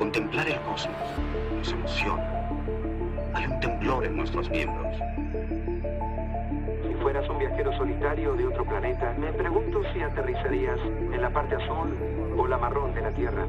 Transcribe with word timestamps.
Contemplar 0.00 0.48
el 0.48 0.58
cosmos 0.62 0.96
nos 1.58 1.72
emociona. 1.72 2.26
Hay 3.34 3.44
un 3.44 3.60
temblor 3.60 4.06
en 4.06 4.16
nuestros 4.16 4.48
miembros. 4.48 4.96
Si 6.82 6.94
fueras 7.02 7.28
un 7.28 7.38
viajero 7.38 7.70
solitario 7.76 8.32
de 8.32 8.46
otro 8.46 8.64
planeta, 8.64 9.14
me 9.18 9.30
pregunto 9.34 9.82
si 9.92 10.00
aterrizarías 10.00 10.78
en 11.12 11.20
la 11.20 11.28
parte 11.28 11.54
azul 11.56 11.94
o 12.34 12.46
la 12.46 12.56
marrón 12.56 12.94
de 12.94 13.02
la 13.02 13.10
Tierra. 13.10 13.46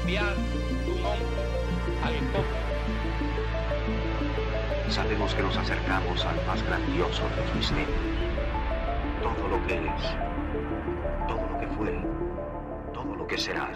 Enviar 0.00 0.34
un 0.86 1.04
hombre 1.04 1.42
al. 2.04 2.14
Sabemos 4.90 5.34
que 5.34 5.42
nos 5.42 5.56
acercamos 5.56 6.24
al 6.24 6.36
más 6.46 6.62
grandioso 6.64 7.22
de 7.28 7.36
los 7.36 7.54
misterios. 7.54 7.88
Todo 9.22 9.48
lo 9.48 9.66
que 9.66 9.74
es, 9.74 10.02
todo 11.28 11.46
lo 11.46 11.58
que 11.60 11.66
fue, 11.68 12.04
todo 12.92 13.16
lo 13.16 13.26
que 13.26 13.38
será. 13.38 13.70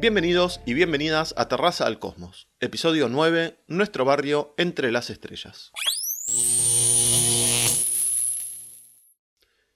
Bienvenidos 0.00 0.60
y 0.64 0.74
bienvenidas 0.74 1.34
a 1.36 1.48
Terraza 1.48 1.84
al 1.84 1.98
Cosmos, 1.98 2.46
episodio 2.60 3.08
9, 3.08 3.58
Nuestro 3.66 4.04
barrio 4.04 4.54
entre 4.56 4.92
las 4.92 5.10
estrellas. 5.10 5.72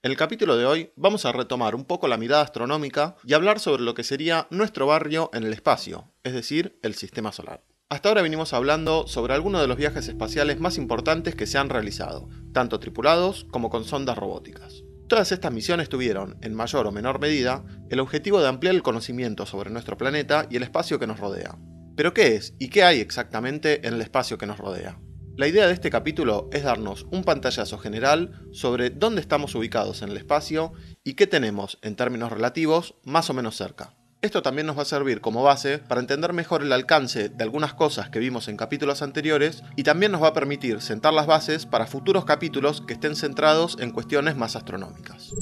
En 0.01 0.13
el 0.13 0.17
capítulo 0.17 0.57
de 0.57 0.65
hoy 0.65 0.93
vamos 0.95 1.25
a 1.25 1.33
retomar 1.33 1.75
un 1.75 1.85
poco 1.85 2.07
la 2.07 2.19
mirada 2.19 2.43
astronómica 2.43 3.17
y 3.25 3.33
hablar 3.33 3.59
sobre 3.59 3.83
lo 3.83 3.95
que 3.95 4.05
sería 4.05 4.47
nuestro 4.51 4.87
barrio 4.87 5.29
en 5.33 5.43
el 5.43 5.53
espacio, 5.53 6.13
es 6.23 6.35
decir, 6.35 6.79
el 6.85 6.95
sistema 6.95 7.33
solar. 7.33 7.65
Hasta 7.89 8.09
ahora 8.09 8.23
venimos 8.23 8.53
hablando 8.53 9.09
sobre 9.09 9.35
algunos 9.35 9.61
de 9.61 9.67
los 9.67 9.77
viajes 9.77 10.07
espaciales 10.07 10.61
más 10.61 10.79
importantes 10.79 11.35
que 11.35 11.49
se 11.49 11.59
han 11.59 11.69
realizado, 11.69 12.29
tanto 12.53 12.79
tripulados 12.79 13.45
como 13.51 13.71
con 13.71 13.85
sondas 13.85 14.17
robóticas. 14.17 14.85
Todas 15.13 15.31
estas 15.31 15.53
misiones 15.53 15.91
tuvieron, 15.91 16.39
en 16.41 16.55
mayor 16.55 16.87
o 16.87 16.91
menor 16.91 17.21
medida, 17.21 17.67
el 17.91 18.01
objetivo 18.01 18.41
de 18.41 18.49
ampliar 18.49 18.75
el 18.75 18.83
conocimiento 18.83 19.45
sobre 19.45 19.69
nuestro 19.69 19.99
planeta 19.99 20.47
y 20.49 20.57
el 20.57 20.63
espacio 20.63 20.99
que 20.99 21.07
nos 21.07 21.21
rodea. 21.21 21.59
Pero 21.95 22.15
¿qué 22.15 22.35
es 22.35 22.55
y 22.59 22.71
qué 22.71 22.83
hay 22.83 23.01
exactamente 23.01 23.87
en 23.87 23.93
el 23.93 24.01
espacio 24.01 24.39
que 24.39 24.47
nos 24.47 24.57
rodea? 24.57 24.99
La 25.37 25.47
idea 25.47 25.67
de 25.67 25.75
este 25.75 25.91
capítulo 25.91 26.49
es 26.51 26.63
darnos 26.63 27.07
un 27.11 27.25
pantallazo 27.25 27.77
general 27.77 28.49
sobre 28.53 28.89
dónde 28.89 29.21
estamos 29.21 29.55
ubicados 29.55 30.01
en 30.01 30.09
el 30.09 30.17
espacio 30.17 30.73
y 31.05 31.13
qué 31.13 31.27
tenemos, 31.27 31.79
en 31.83 31.95
términos 31.95 32.33
relativos, 32.33 32.95
más 33.05 33.29
o 33.29 33.35
menos 33.35 33.55
cerca. 33.55 33.95
Esto 34.23 34.41
también 34.41 34.69
nos 34.69 34.79
va 34.79 34.83
a 34.83 34.85
servir 34.85 35.21
como 35.21 35.43
base 35.43 35.79
para 35.79 36.01
entender 36.01 36.33
mejor 36.33 36.63
el 36.63 36.73
alcance 36.73 37.29
de 37.29 37.43
algunas 37.43 37.75
cosas 37.75 38.09
que 38.09 38.21
vimos 38.21 38.47
en 38.47 38.57
capítulos 38.57 39.03
anteriores 39.03 39.65
y 39.75 39.83
también 39.83 40.13
nos 40.13 40.23
va 40.23 40.29
a 40.29 40.33
permitir 40.33 40.81
sentar 40.81 41.13
las 41.13 41.27
bases 41.27 41.67
para 41.67 41.89
futuros 41.89 42.25
capítulos 42.25 42.83
que 42.87 42.93
estén 42.93 43.17
centrados 43.17 43.77
en 43.81 43.91
cuestiones 43.91 44.37
más 44.37 44.55
astronómicas. 44.55 45.33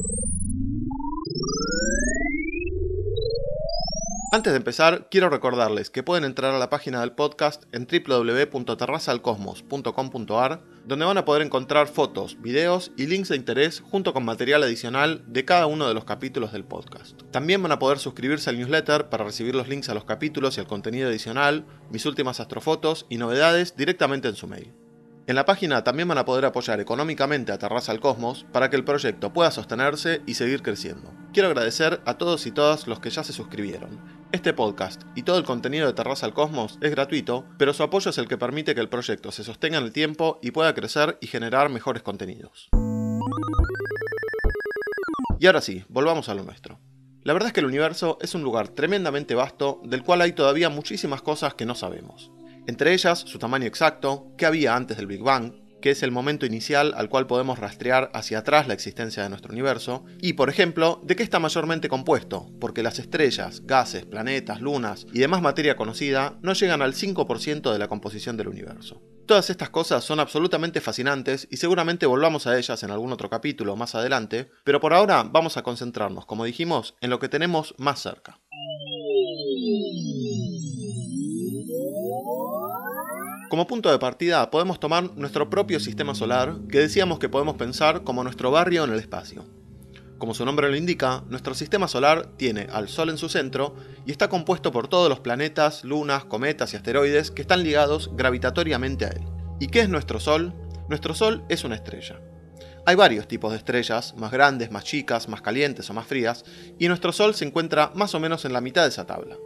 Antes 4.32 4.52
de 4.52 4.58
empezar, 4.58 5.08
quiero 5.10 5.28
recordarles 5.28 5.90
que 5.90 6.04
pueden 6.04 6.22
entrar 6.22 6.54
a 6.54 6.58
la 6.60 6.70
página 6.70 7.00
del 7.00 7.10
podcast 7.10 7.64
en 7.72 7.88
www.terrazalcosmos.com.ar, 7.88 10.62
donde 10.86 11.04
van 11.04 11.18
a 11.18 11.24
poder 11.24 11.42
encontrar 11.42 11.88
fotos, 11.88 12.40
videos 12.40 12.92
y 12.96 13.08
links 13.08 13.30
de 13.30 13.34
interés 13.34 13.82
junto 13.90 14.12
con 14.12 14.24
material 14.24 14.62
adicional 14.62 15.24
de 15.26 15.44
cada 15.44 15.66
uno 15.66 15.88
de 15.88 15.94
los 15.94 16.04
capítulos 16.04 16.52
del 16.52 16.62
podcast. 16.62 17.20
También 17.32 17.60
van 17.60 17.72
a 17.72 17.80
poder 17.80 17.98
suscribirse 17.98 18.50
al 18.50 18.58
newsletter 18.58 19.08
para 19.08 19.24
recibir 19.24 19.56
los 19.56 19.66
links 19.66 19.88
a 19.88 19.94
los 19.94 20.04
capítulos 20.04 20.56
y 20.56 20.60
al 20.60 20.68
contenido 20.68 21.08
adicional, 21.08 21.66
mis 21.90 22.06
últimas 22.06 22.38
astrofotos 22.38 23.06
y 23.08 23.16
novedades 23.16 23.76
directamente 23.76 24.28
en 24.28 24.36
su 24.36 24.46
mail. 24.46 24.72
En 25.30 25.36
la 25.36 25.44
página 25.44 25.84
también 25.84 26.08
van 26.08 26.18
a 26.18 26.24
poder 26.24 26.44
apoyar 26.44 26.80
económicamente 26.80 27.52
a 27.52 27.58
Terraza 27.58 27.92
al 27.92 28.00
Cosmos 28.00 28.44
para 28.50 28.68
que 28.68 28.74
el 28.74 28.82
proyecto 28.82 29.32
pueda 29.32 29.52
sostenerse 29.52 30.22
y 30.26 30.34
seguir 30.34 30.60
creciendo. 30.60 31.12
Quiero 31.32 31.46
agradecer 31.46 32.00
a 32.04 32.18
todos 32.18 32.46
y 32.46 32.50
todas 32.50 32.88
los 32.88 32.98
que 32.98 33.10
ya 33.10 33.22
se 33.22 33.32
suscribieron. 33.32 34.00
Este 34.32 34.52
podcast 34.52 35.02
y 35.14 35.22
todo 35.22 35.38
el 35.38 35.44
contenido 35.44 35.86
de 35.86 35.92
Terraza 35.92 36.26
al 36.26 36.34
Cosmos 36.34 36.80
es 36.82 36.90
gratuito, 36.90 37.44
pero 37.58 37.72
su 37.72 37.84
apoyo 37.84 38.10
es 38.10 38.18
el 38.18 38.26
que 38.26 38.38
permite 38.38 38.74
que 38.74 38.80
el 38.80 38.88
proyecto 38.88 39.30
se 39.30 39.44
sostenga 39.44 39.78
en 39.78 39.84
el 39.84 39.92
tiempo 39.92 40.40
y 40.42 40.50
pueda 40.50 40.74
crecer 40.74 41.16
y 41.20 41.28
generar 41.28 41.68
mejores 41.68 42.02
contenidos. 42.02 42.68
Y 45.38 45.46
ahora 45.46 45.60
sí, 45.60 45.84
volvamos 45.88 46.28
a 46.28 46.34
lo 46.34 46.42
nuestro. 46.42 46.80
La 47.22 47.34
verdad 47.34 47.46
es 47.46 47.52
que 47.52 47.60
el 47.60 47.66
universo 47.66 48.18
es 48.20 48.34
un 48.34 48.42
lugar 48.42 48.70
tremendamente 48.70 49.36
vasto 49.36 49.80
del 49.84 50.02
cual 50.02 50.22
hay 50.22 50.32
todavía 50.32 50.70
muchísimas 50.70 51.22
cosas 51.22 51.54
que 51.54 51.66
no 51.66 51.76
sabemos 51.76 52.32
entre 52.66 52.92
ellas 52.92 53.18
su 53.20 53.38
tamaño 53.38 53.66
exacto, 53.66 54.32
qué 54.36 54.46
había 54.46 54.76
antes 54.76 54.96
del 54.96 55.06
Big 55.06 55.22
Bang, 55.22 55.52
que 55.80 55.90
es 55.90 56.02
el 56.02 56.10
momento 56.10 56.46
inicial 56.46 56.92
al 56.96 57.08
cual 57.08 57.26
podemos 57.26 57.58
rastrear 57.58 58.10
hacia 58.14 58.38
atrás 58.38 58.68
la 58.68 58.74
existencia 58.74 59.22
de 59.22 59.28
nuestro 59.28 59.52
universo, 59.52 60.04
y 60.20 60.34
por 60.34 60.48
ejemplo, 60.48 61.00
de 61.04 61.16
qué 61.16 61.22
está 61.22 61.38
mayormente 61.38 61.88
compuesto, 61.88 62.50
porque 62.60 62.82
las 62.82 62.98
estrellas, 62.98 63.62
gases, 63.64 64.04
planetas, 64.04 64.60
lunas 64.60 65.06
y 65.12 65.18
demás 65.18 65.42
materia 65.42 65.76
conocida 65.76 66.38
no 66.42 66.52
llegan 66.52 66.82
al 66.82 66.94
5% 66.94 67.72
de 67.72 67.78
la 67.78 67.88
composición 67.88 68.36
del 68.36 68.48
universo. 68.48 69.02
Todas 69.26 69.48
estas 69.48 69.70
cosas 69.70 70.04
son 70.04 70.18
absolutamente 70.18 70.80
fascinantes 70.80 71.46
y 71.50 71.56
seguramente 71.56 72.06
volvamos 72.06 72.46
a 72.46 72.58
ellas 72.58 72.82
en 72.82 72.90
algún 72.90 73.12
otro 73.12 73.30
capítulo 73.30 73.76
más 73.76 73.94
adelante, 73.94 74.50
pero 74.64 74.80
por 74.80 74.92
ahora 74.92 75.22
vamos 75.22 75.56
a 75.56 75.62
concentrarnos, 75.62 76.26
como 76.26 76.44
dijimos, 76.44 76.96
en 77.00 77.10
lo 77.10 77.20
que 77.20 77.28
tenemos 77.28 77.74
más 77.78 78.02
cerca. 78.02 78.40
Como 83.50 83.66
punto 83.66 83.90
de 83.90 83.98
partida 83.98 84.48
podemos 84.48 84.78
tomar 84.78 85.16
nuestro 85.16 85.50
propio 85.50 85.80
sistema 85.80 86.14
solar, 86.14 86.54
que 86.70 86.78
decíamos 86.78 87.18
que 87.18 87.28
podemos 87.28 87.56
pensar 87.56 88.04
como 88.04 88.22
nuestro 88.22 88.52
barrio 88.52 88.84
en 88.84 88.92
el 88.92 89.00
espacio. 89.00 89.44
Como 90.18 90.34
su 90.34 90.44
nombre 90.44 90.70
lo 90.70 90.76
indica, 90.76 91.24
nuestro 91.28 91.54
sistema 91.54 91.88
solar 91.88 92.28
tiene 92.36 92.68
al 92.72 92.88
Sol 92.88 93.10
en 93.10 93.18
su 93.18 93.28
centro 93.28 93.74
y 94.06 94.12
está 94.12 94.28
compuesto 94.28 94.70
por 94.70 94.86
todos 94.86 95.08
los 95.08 95.18
planetas, 95.18 95.82
lunas, 95.82 96.26
cometas 96.26 96.72
y 96.72 96.76
asteroides 96.76 97.32
que 97.32 97.42
están 97.42 97.64
ligados 97.64 98.12
gravitatoriamente 98.14 99.06
a 99.06 99.08
él. 99.08 99.24
¿Y 99.58 99.66
qué 99.66 99.80
es 99.80 99.88
nuestro 99.88 100.20
Sol? 100.20 100.54
Nuestro 100.88 101.12
Sol 101.12 101.42
es 101.48 101.64
una 101.64 101.74
estrella. 101.74 102.20
Hay 102.86 102.94
varios 102.94 103.26
tipos 103.26 103.50
de 103.50 103.58
estrellas, 103.58 104.14
más 104.16 104.30
grandes, 104.30 104.70
más 104.70 104.84
chicas, 104.84 105.28
más 105.28 105.42
calientes 105.42 105.90
o 105.90 105.92
más 105.92 106.06
frías, 106.06 106.44
y 106.78 106.86
nuestro 106.86 107.10
Sol 107.10 107.34
se 107.34 107.46
encuentra 107.46 107.90
más 107.96 108.14
o 108.14 108.20
menos 108.20 108.44
en 108.44 108.52
la 108.52 108.60
mitad 108.60 108.82
de 108.82 108.90
esa 108.90 109.06
tabla. 109.06 109.36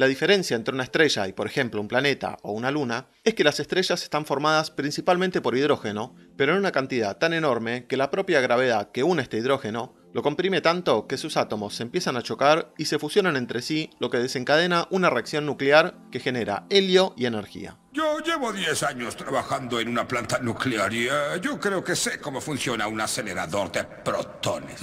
La 0.00 0.08
diferencia 0.08 0.56
entre 0.56 0.72
una 0.72 0.84
estrella 0.84 1.28
y, 1.28 1.34
por 1.34 1.46
ejemplo, 1.46 1.78
un 1.78 1.86
planeta 1.86 2.38
o 2.40 2.52
una 2.52 2.70
luna 2.70 3.08
es 3.22 3.34
que 3.34 3.44
las 3.44 3.60
estrellas 3.60 4.02
están 4.02 4.24
formadas 4.24 4.70
principalmente 4.70 5.42
por 5.42 5.54
hidrógeno, 5.54 6.16
pero 6.38 6.52
en 6.52 6.58
una 6.58 6.72
cantidad 6.72 7.18
tan 7.18 7.34
enorme 7.34 7.84
que 7.86 7.98
la 7.98 8.10
propia 8.10 8.40
gravedad 8.40 8.92
que 8.92 9.02
une 9.02 9.20
este 9.20 9.36
hidrógeno 9.36 9.99
lo 10.12 10.22
comprime 10.22 10.60
tanto 10.60 11.06
que 11.06 11.16
sus 11.16 11.36
átomos 11.36 11.74
se 11.74 11.84
empiezan 11.84 12.16
a 12.16 12.22
chocar 12.22 12.72
y 12.76 12.86
se 12.86 12.98
fusionan 12.98 13.36
entre 13.36 13.62
sí, 13.62 13.90
lo 14.00 14.10
que 14.10 14.18
desencadena 14.18 14.88
una 14.90 15.10
reacción 15.10 15.46
nuclear 15.46 15.94
que 16.10 16.20
genera 16.20 16.66
helio 16.68 17.14
y 17.16 17.26
energía. 17.26 17.76
Yo 17.92 18.18
llevo 18.20 18.52
10 18.52 18.82
años 18.84 19.16
trabajando 19.16 19.80
en 19.80 19.88
una 19.88 20.06
planta 20.06 20.38
nuclear 20.38 20.92
y 20.92 21.06
eh, 21.06 21.40
yo 21.42 21.58
creo 21.58 21.82
que 21.84 21.96
sé 21.96 22.20
cómo 22.20 22.40
funciona 22.40 22.86
un 22.86 23.00
acelerador 23.00 23.70
de 23.72 23.84
protones. 23.84 24.80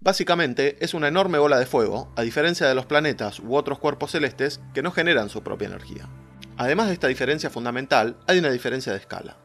Básicamente 0.00 0.76
es 0.84 0.94
una 0.94 1.08
enorme 1.08 1.38
bola 1.38 1.58
de 1.58 1.66
fuego, 1.66 2.12
a 2.16 2.22
diferencia 2.22 2.66
de 2.66 2.74
los 2.74 2.86
planetas 2.86 3.38
u 3.40 3.54
otros 3.54 3.78
cuerpos 3.78 4.12
celestes 4.12 4.60
que 4.74 4.82
no 4.82 4.90
generan 4.90 5.28
su 5.28 5.42
propia 5.42 5.68
energía. 5.68 6.08
Además 6.56 6.88
de 6.88 6.94
esta 6.94 7.08
diferencia 7.08 7.50
fundamental, 7.50 8.18
hay 8.26 8.38
una 8.38 8.50
diferencia 8.50 8.92
de 8.92 8.98
escala. 8.98 9.36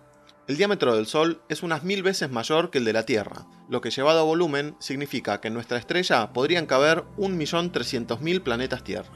El 0.47 0.55
diámetro 0.55 0.95
del 0.95 1.07
Sol 1.07 1.41
es 1.49 1.61
unas 1.61 1.83
mil 1.83 2.03
veces 2.03 2.31
mayor 2.31 2.69
que 2.69 2.77
el 2.77 2.85
de 2.85 2.93
la 2.93 3.03
Tierra, 3.03 3.45
lo 3.67 3.81
que 3.81 3.91
llevado 3.91 4.21
a 4.21 4.23
volumen 4.23 4.77
significa 4.79 5.41
que 5.41 5.49
en 5.49 5.53
nuestra 5.53 5.77
estrella 5.77 6.31
podrían 6.31 6.65
caber 6.65 7.03
1.300.000 7.17 8.43
planetas 8.43 8.81
Tierra. 8.81 9.11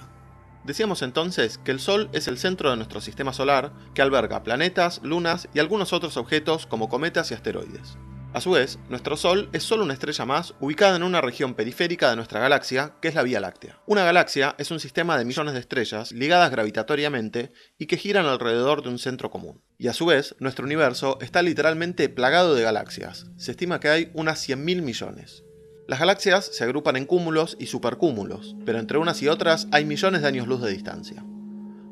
Decíamos 0.66 1.02
entonces 1.02 1.58
que 1.58 1.72
el 1.72 1.80
Sol 1.80 2.10
es 2.12 2.28
el 2.28 2.38
centro 2.38 2.70
de 2.70 2.76
nuestro 2.76 3.00
sistema 3.00 3.32
solar, 3.32 3.72
que 3.94 4.02
alberga 4.02 4.44
planetas, 4.44 5.00
lunas 5.04 5.48
y 5.54 5.60
algunos 5.60 5.94
otros 5.94 6.18
objetos 6.18 6.68
como 6.68 6.90
cometas 6.90 7.32
y 7.32 7.34
asteroides. 7.34 7.98
A 8.34 8.40
su 8.40 8.52
vez, 8.52 8.80
nuestro 8.88 9.18
Sol 9.18 9.50
es 9.52 9.62
solo 9.62 9.84
una 9.84 9.94
estrella 9.94 10.26
más 10.26 10.54
ubicada 10.62 10.96
en 10.96 11.04
una 11.04 11.20
región 11.20 11.54
periférica 11.54 12.10
de 12.10 12.16
nuestra 12.16 12.40
galaxia, 12.40 12.96
que 13.02 13.10
es 13.10 13.16
la 13.16 13.24
Vía 13.24 13.42
Láctea. 13.42 13.82
Una 13.88 14.06
galaxia 14.06 14.56
es 14.58 14.72
un 14.72 14.80
sistema 14.80 15.18
de 15.18 15.26
millones 15.26 15.54
de 15.54 15.60
estrellas 15.60 16.14
ligadas 16.14 16.50
gravitatoriamente 16.50 17.52
y 17.78 17.88
que 17.88 17.98
giran 17.98 18.26
alrededor 18.26 18.84
de 18.84 18.90
un 18.90 19.00
centro 19.00 19.30
común. 19.32 19.62
Y 19.78 19.90
a 19.90 19.94
su 19.94 20.06
vez, 20.06 20.36
nuestro 20.40 20.64
universo 20.64 21.18
está 21.20 21.42
literalmente 21.42 22.08
plagado 22.08 22.56
de 22.56 22.64
galaxias. 22.64 23.26
Se 23.36 23.52
estima 23.52 23.82
que 23.82 23.90
hay 23.90 24.12
unas 24.14 24.48
100.000 24.48 24.82
millones. 24.82 25.44
Las 25.90 26.00
galaxias 26.00 26.46
se 26.46 26.64
agrupan 26.64 26.96
en 26.96 27.06
cúmulos 27.06 27.58
y 27.60 27.66
supercúmulos, 27.66 28.56
pero 28.66 28.80
entre 28.80 28.98
unas 28.98 29.22
y 29.22 29.28
otras 29.28 29.68
hay 29.74 29.84
millones 29.84 30.22
de 30.22 30.30
años 30.30 30.48
luz 30.48 30.62
de 30.62 30.72
distancia. 30.72 31.26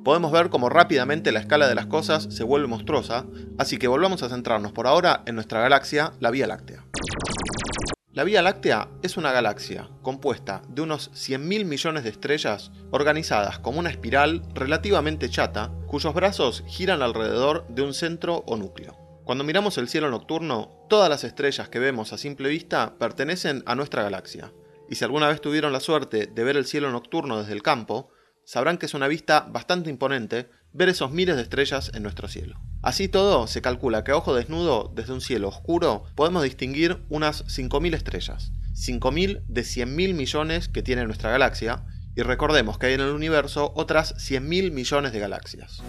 Podemos 0.03 0.31
ver 0.31 0.49
cómo 0.49 0.69
rápidamente 0.69 1.31
la 1.31 1.39
escala 1.39 1.67
de 1.67 1.75
las 1.75 1.87
cosas 1.87 2.27
se 2.29 2.43
vuelve 2.43 2.67
monstruosa, 2.67 3.25
así 3.57 3.77
que 3.77 3.87
volvamos 3.87 4.23
a 4.23 4.29
centrarnos 4.29 4.71
por 4.71 4.87
ahora 4.87 5.23
en 5.25 5.35
nuestra 5.35 5.61
galaxia, 5.61 6.13
la 6.19 6.31
Vía 6.31 6.47
Láctea. 6.47 6.85
La 8.11 8.23
Vía 8.23 8.41
Láctea 8.41 8.89
es 9.03 9.17
una 9.17 9.31
galaxia 9.31 9.89
compuesta 10.01 10.61
de 10.67 10.81
unos 10.81 11.11
100.000 11.11 11.63
millones 11.65 12.03
de 12.03 12.09
estrellas 12.09 12.71
organizadas 12.91 13.59
como 13.59 13.79
una 13.79 13.91
espiral 13.91 14.41
relativamente 14.53 15.29
chata, 15.29 15.71
cuyos 15.87 16.13
brazos 16.13 16.63
giran 16.67 17.01
alrededor 17.01 17.67
de 17.69 17.83
un 17.83 17.93
centro 17.93 18.43
o 18.47 18.57
núcleo. 18.57 18.97
Cuando 19.25 19.43
miramos 19.43 19.77
el 19.77 19.87
cielo 19.87 20.09
nocturno, 20.09 20.85
todas 20.89 21.07
las 21.07 21.23
estrellas 21.23 21.69
que 21.69 21.77
vemos 21.77 22.11
a 22.11 22.17
simple 22.17 22.49
vista 22.49 22.95
pertenecen 22.97 23.61
a 23.67 23.75
nuestra 23.75 24.01
galaxia, 24.01 24.51
y 24.89 24.95
si 24.95 25.05
alguna 25.05 25.27
vez 25.27 25.39
tuvieron 25.39 25.71
la 25.71 25.79
suerte 25.79 26.25
de 26.25 26.43
ver 26.43 26.57
el 26.57 26.65
cielo 26.65 26.89
nocturno 26.89 27.37
desde 27.37 27.53
el 27.53 27.61
campo, 27.61 28.09
sabrán 28.49 28.79
que 28.79 28.87
es 28.87 28.95
una 28.95 29.07
vista 29.07 29.45
bastante 29.47 29.91
imponente 29.91 30.49
ver 30.73 30.89
esos 30.89 31.11
miles 31.11 31.35
de 31.35 31.43
estrellas 31.43 31.91
en 31.93 32.01
nuestro 32.01 32.27
cielo. 32.27 32.59
Así 32.81 33.07
todo, 33.07 33.45
se 33.45 33.61
calcula 33.61 34.03
que 34.03 34.09
a 34.09 34.15
ojo 34.15 34.33
desnudo, 34.33 34.91
desde 34.95 35.13
un 35.13 35.21
cielo 35.21 35.49
oscuro, 35.49 36.05
podemos 36.15 36.41
distinguir 36.41 37.05
unas 37.09 37.45
5.000 37.45 37.93
estrellas, 37.93 38.51
5.000 38.73 39.43
de 39.45 39.61
100.000 39.61 40.15
millones 40.15 40.67
que 40.67 40.81
tiene 40.81 41.05
nuestra 41.05 41.29
galaxia, 41.29 41.85
y 42.15 42.23
recordemos 42.23 42.79
que 42.79 42.87
hay 42.87 42.93
en 42.95 43.01
el 43.01 43.11
universo 43.11 43.71
otras 43.75 44.15
100.000 44.15 44.71
millones 44.71 45.13
de 45.13 45.19
galaxias. 45.19 45.83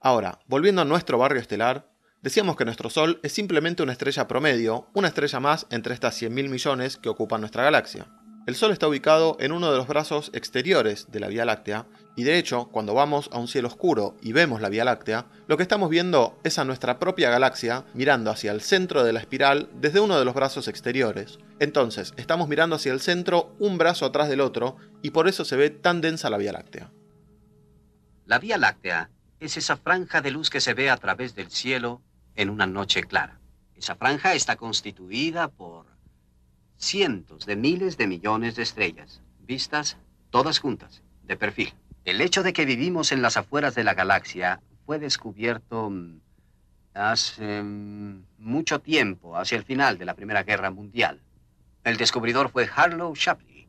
Ahora, 0.00 0.38
volviendo 0.46 0.80
a 0.80 0.86
nuestro 0.86 1.18
barrio 1.18 1.38
estelar, 1.38 1.97
decíamos 2.22 2.56
que 2.56 2.64
nuestro 2.64 2.90
Sol 2.90 3.20
es 3.22 3.32
simplemente 3.32 3.82
una 3.82 3.92
estrella 3.92 4.28
promedio, 4.28 4.88
una 4.94 5.08
estrella 5.08 5.40
más 5.40 5.66
entre 5.70 5.94
estas 5.94 6.20
100.000 6.20 6.48
millones 6.48 6.96
que 6.96 7.08
ocupan 7.08 7.40
nuestra 7.40 7.64
galaxia. 7.64 8.06
El 8.48 8.56
Sol 8.56 8.72
está 8.72 8.88
ubicado 8.88 9.36
en 9.40 9.52
uno 9.52 9.70
de 9.70 9.76
los 9.76 9.86
brazos 9.88 10.30
exteriores 10.32 11.08
de 11.10 11.20
la 11.20 11.28
Vía 11.28 11.44
Láctea, 11.44 11.84
y 12.16 12.24
de 12.24 12.38
hecho, 12.38 12.68
cuando 12.72 12.94
vamos 12.94 13.28
a 13.30 13.38
un 13.38 13.46
cielo 13.46 13.68
oscuro 13.68 14.16
y 14.22 14.32
vemos 14.32 14.62
la 14.62 14.70
Vía 14.70 14.86
Láctea, 14.86 15.26
lo 15.46 15.58
que 15.58 15.62
estamos 15.62 15.90
viendo 15.90 16.40
es 16.44 16.58
a 16.58 16.64
nuestra 16.64 16.98
propia 16.98 17.28
galaxia 17.28 17.84
mirando 17.92 18.30
hacia 18.30 18.52
el 18.52 18.62
centro 18.62 19.04
de 19.04 19.12
la 19.12 19.20
espiral 19.20 19.68
desde 19.74 20.00
uno 20.00 20.18
de 20.18 20.24
los 20.24 20.34
brazos 20.34 20.66
exteriores. 20.66 21.38
Entonces, 21.60 22.14
estamos 22.16 22.48
mirando 22.48 22.76
hacia 22.76 22.92
el 22.94 23.00
centro 23.00 23.54
un 23.58 23.76
brazo 23.76 24.06
atrás 24.06 24.30
del 24.30 24.40
otro, 24.40 24.78
y 25.02 25.10
por 25.10 25.28
eso 25.28 25.44
se 25.44 25.56
ve 25.56 25.68
tan 25.68 26.00
densa 26.00 26.30
la 26.30 26.38
Vía 26.38 26.52
Láctea. 26.52 26.90
La 28.24 28.38
Vía 28.38 28.56
Láctea 28.56 29.10
es 29.40 29.58
esa 29.58 29.76
franja 29.76 30.22
de 30.22 30.30
luz 30.30 30.48
que 30.48 30.62
se 30.62 30.72
ve 30.72 30.88
a 30.88 30.96
través 30.96 31.34
del 31.34 31.50
cielo 31.50 32.00
en 32.38 32.50
una 32.50 32.66
noche 32.66 33.02
clara. 33.02 33.40
Esa 33.74 33.96
franja 33.96 34.32
está 34.34 34.54
constituida 34.56 35.48
por 35.48 35.86
cientos 36.76 37.46
de 37.46 37.56
miles 37.56 37.98
de 37.98 38.06
millones 38.06 38.54
de 38.54 38.62
estrellas, 38.62 39.20
vistas 39.40 39.98
todas 40.30 40.60
juntas, 40.60 41.02
de 41.24 41.36
perfil. 41.36 41.74
El 42.04 42.20
hecho 42.20 42.44
de 42.44 42.52
que 42.52 42.64
vivimos 42.64 43.10
en 43.10 43.22
las 43.22 43.36
afueras 43.36 43.74
de 43.74 43.82
la 43.82 43.94
galaxia 43.94 44.60
fue 44.86 45.00
descubierto 45.00 45.90
mm, 45.90 46.20
hace 46.94 47.60
mm, 47.60 48.24
mucho 48.38 48.80
tiempo, 48.80 49.36
hacia 49.36 49.58
el 49.58 49.64
final 49.64 49.98
de 49.98 50.04
la 50.04 50.14
Primera 50.14 50.44
Guerra 50.44 50.70
Mundial. 50.70 51.20
El 51.82 51.96
descubridor 51.96 52.50
fue 52.50 52.70
Harlow 52.72 53.14
Shapley. 53.16 53.66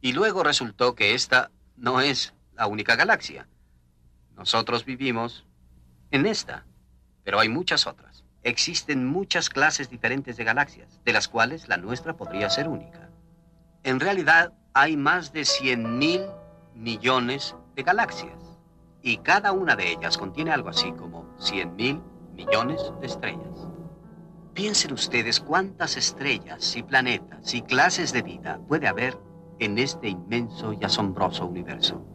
Y 0.00 0.12
luego 0.12 0.42
resultó 0.42 0.96
que 0.96 1.14
esta 1.14 1.52
no 1.76 2.00
es 2.00 2.34
la 2.56 2.66
única 2.66 2.96
galaxia. 2.96 3.46
Nosotros 4.36 4.84
vivimos 4.84 5.46
en 6.10 6.26
esta, 6.26 6.64
pero 7.26 7.40
hay 7.40 7.48
muchas 7.48 7.88
otras. 7.88 8.24
Existen 8.44 9.04
muchas 9.04 9.50
clases 9.50 9.90
diferentes 9.90 10.36
de 10.36 10.44
galaxias, 10.44 11.00
de 11.04 11.12
las 11.12 11.26
cuales 11.26 11.68
la 11.68 11.76
nuestra 11.76 12.16
podría 12.16 12.48
ser 12.48 12.68
única. 12.68 13.10
En 13.82 13.98
realidad, 13.98 14.52
hay 14.74 14.96
más 14.96 15.32
de 15.32 15.44
100 15.44 15.98
mil 15.98 16.20
millones 16.72 17.56
de 17.74 17.82
galaxias, 17.82 18.38
y 19.02 19.16
cada 19.18 19.50
una 19.50 19.74
de 19.74 19.90
ellas 19.90 20.16
contiene 20.16 20.52
algo 20.52 20.68
así 20.68 20.92
como 20.92 21.26
100 21.40 21.74
mil 21.74 22.00
millones 22.32 22.80
de 23.00 23.06
estrellas. 23.08 23.66
Piensen 24.54 24.92
ustedes 24.92 25.40
cuántas 25.40 25.96
estrellas 25.96 26.76
y 26.76 26.84
planetas 26.84 27.54
y 27.54 27.62
clases 27.62 28.12
de 28.12 28.22
vida 28.22 28.60
puede 28.68 28.86
haber 28.86 29.18
en 29.58 29.78
este 29.78 30.08
inmenso 30.08 30.72
y 30.72 30.84
asombroso 30.84 31.44
universo. 31.44 32.06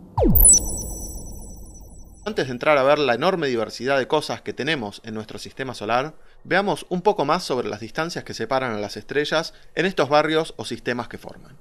Antes 2.23 2.45
de 2.45 2.51
entrar 2.51 2.77
a 2.77 2.83
ver 2.83 2.99
la 2.99 3.15
enorme 3.15 3.47
diversidad 3.47 3.97
de 3.97 4.07
cosas 4.07 4.43
que 4.43 4.53
tenemos 4.53 5.01
en 5.03 5.15
nuestro 5.15 5.39
sistema 5.39 5.73
solar, 5.73 6.13
veamos 6.43 6.85
un 6.89 7.01
poco 7.01 7.25
más 7.25 7.43
sobre 7.43 7.67
las 7.67 7.79
distancias 7.79 8.23
que 8.23 8.35
separan 8.35 8.73
a 8.73 8.79
las 8.79 8.95
estrellas 8.95 9.55
en 9.73 9.87
estos 9.87 10.07
barrios 10.07 10.53
o 10.57 10.65
sistemas 10.65 11.07
que 11.07 11.17
forman. 11.17 11.57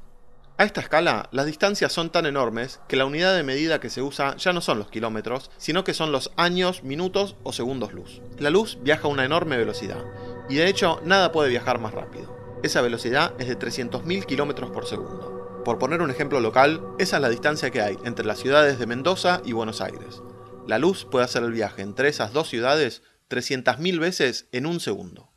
A 0.59 0.65
esta 0.65 0.83
escala, 0.83 1.31
las 1.33 1.47
distancias 1.47 1.95
son 1.95 2.11
tan 2.11 2.27
enormes 2.27 2.81
que 2.89 2.97
la 2.97 3.07
unidad 3.07 3.35
de 3.35 3.43
medida 3.43 3.81
que 3.81 3.89
se 3.89 4.03
usa 4.03 4.37
ya 4.37 4.53
no 4.53 4.61
son 4.61 4.79
los 4.79 4.91
kilómetros, 4.91 5.51
sino 5.57 5.83
que 5.83 5.95
son 5.95 6.12
los 6.12 6.31
años, 6.37 6.83
minutos 6.83 7.37
o 7.43 7.55
segundos 7.55 7.95
luz. 7.95 8.21
La 8.39 8.51
luz 8.51 8.77
viaja 8.83 9.09
a 9.09 9.11
una 9.11 9.25
enorme 9.25 9.56
velocidad, 9.56 10.05
y 10.51 10.56
de 10.56 10.69
hecho 10.69 11.01
nada 11.06 11.33
puede 11.33 11.49
viajar 11.49 11.79
más 11.79 11.95
rápido. 11.95 12.37
Esa 12.63 12.83
velocidad 12.83 13.33
es 13.39 13.49
de 13.49 13.59
300.000 13.59 14.27
kilómetros 14.27 14.71
por 14.71 14.85
segundo. 14.85 15.63
Por 15.65 15.79
poner 15.79 16.03
un 16.03 16.11
ejemplo 16.11 16.39
local, 16.41 16.83
esa 16.99 17.17
es 17.17 17.23
la 17.23 17.31
distancia 17.31 17.71
que 17.71 17.81
hay 17.81 17.97
entre 18.05 18.27
las 18.27 18.39
ciudades 18.39 18.79
de 18.79 18.87
Mendoza 18.87 19.41
y 19.47 19.53
Buenos 19.53 19.81
Aires. 19.81 20.21
La 20.67 20.79
luz 20.79 21.05
puede 21.05 21.25
hacer 21.25 21.43
el 21.43 21.53
viaje 21.53 21.83
entre 21.83 22.09
esas 22.09 22.33
dos 22.33 22.49
ciudades 22.49 23.03
300.000 23.31 23.99
veces 23.99 24.49
en 24.53 24.67
un 24.67 24.81
segundo. 24.81 25.31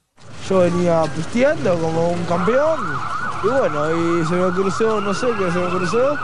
Yo 0.47 0.59
venía 0.59 1.03
pisteando 1.15 1.77
como 1.79 2.09
un 2.09 2.23
campeón 2.25 2.79
y 3.43 3.47
bueno, 3.47 4.21
y 4.21 4.25
se 4.25 4.35
me 4.35 4.51
cruzó, 4.51 5.01
no 5.01 5.13
sé 5.13 5.27
qué 5.37 5.51
se 5.51 5.59
me 5.59 5.69
cruzó 5.69 6.17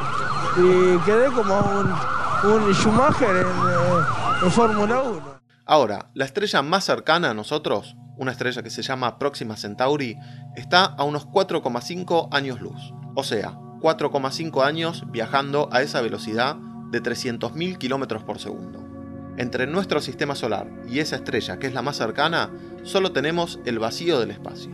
y 0.58 0.98
quedé 1.06 1.28
como 1.28 1.60
un, 1.60 2.52
un 2.52 2.74
Schumacher 2.74 3.36
en, 3.38 3.48
eh, 3.48 4.06
en 4.44 4.52
Fórmula 4.52 5.02
1. 5.02 5.40
Ahora, 5.66 6.10
la 6.14 6.26
estrella 6.26 6.62
más 6.62 6.86
cercana 6.86 7.30
a 7.30 7.34
nosotros, 7.34 7.96
una 8.18 8.32
estrella 8.32 8.64
que 8.64 8.70
se 8.70 8.82
llama 8.82 9.20
Próxima 9.20 9.56
Centauri, 9.56 10.18
está 10.56 10.86
a 10.86 11.04
unos 11.04 11.28
4,5 11.28 12.30
años 12.32 12.60
luz. 12.60 12.94
O 13.16 13.24
sea, 13.24 13.54
4,5 13.80 14.64
años 14.64 15.04
viajando 15.12 15.70
a 15.72 15.82
esa 15.82 16.02
velocidad 16.02 16.56
de 16.92 17.02
300.000 17.02 17.78
km 17.78 18.26
por 18.26 18.40
segundo. 18.40 18.89
Entre 19.38 19.68
nuestro 19.68 20.02
sistema 20.02 20.36
solar 20.36 20.68
y 20.88 21.00
esa 21.00 21.16
estrella 21.16 21.60
que 21.60 21.68
es 21.68 21.74
la 21.74 21.82
más 21.82 21.98
cercana, 21.98 22.50
solo 22.84 23.12
tenemos 23.12 23.60
el 23.66 23.80
vacío 23.80 24.20
del 24.20 24.32
espacio. 24.32 24.72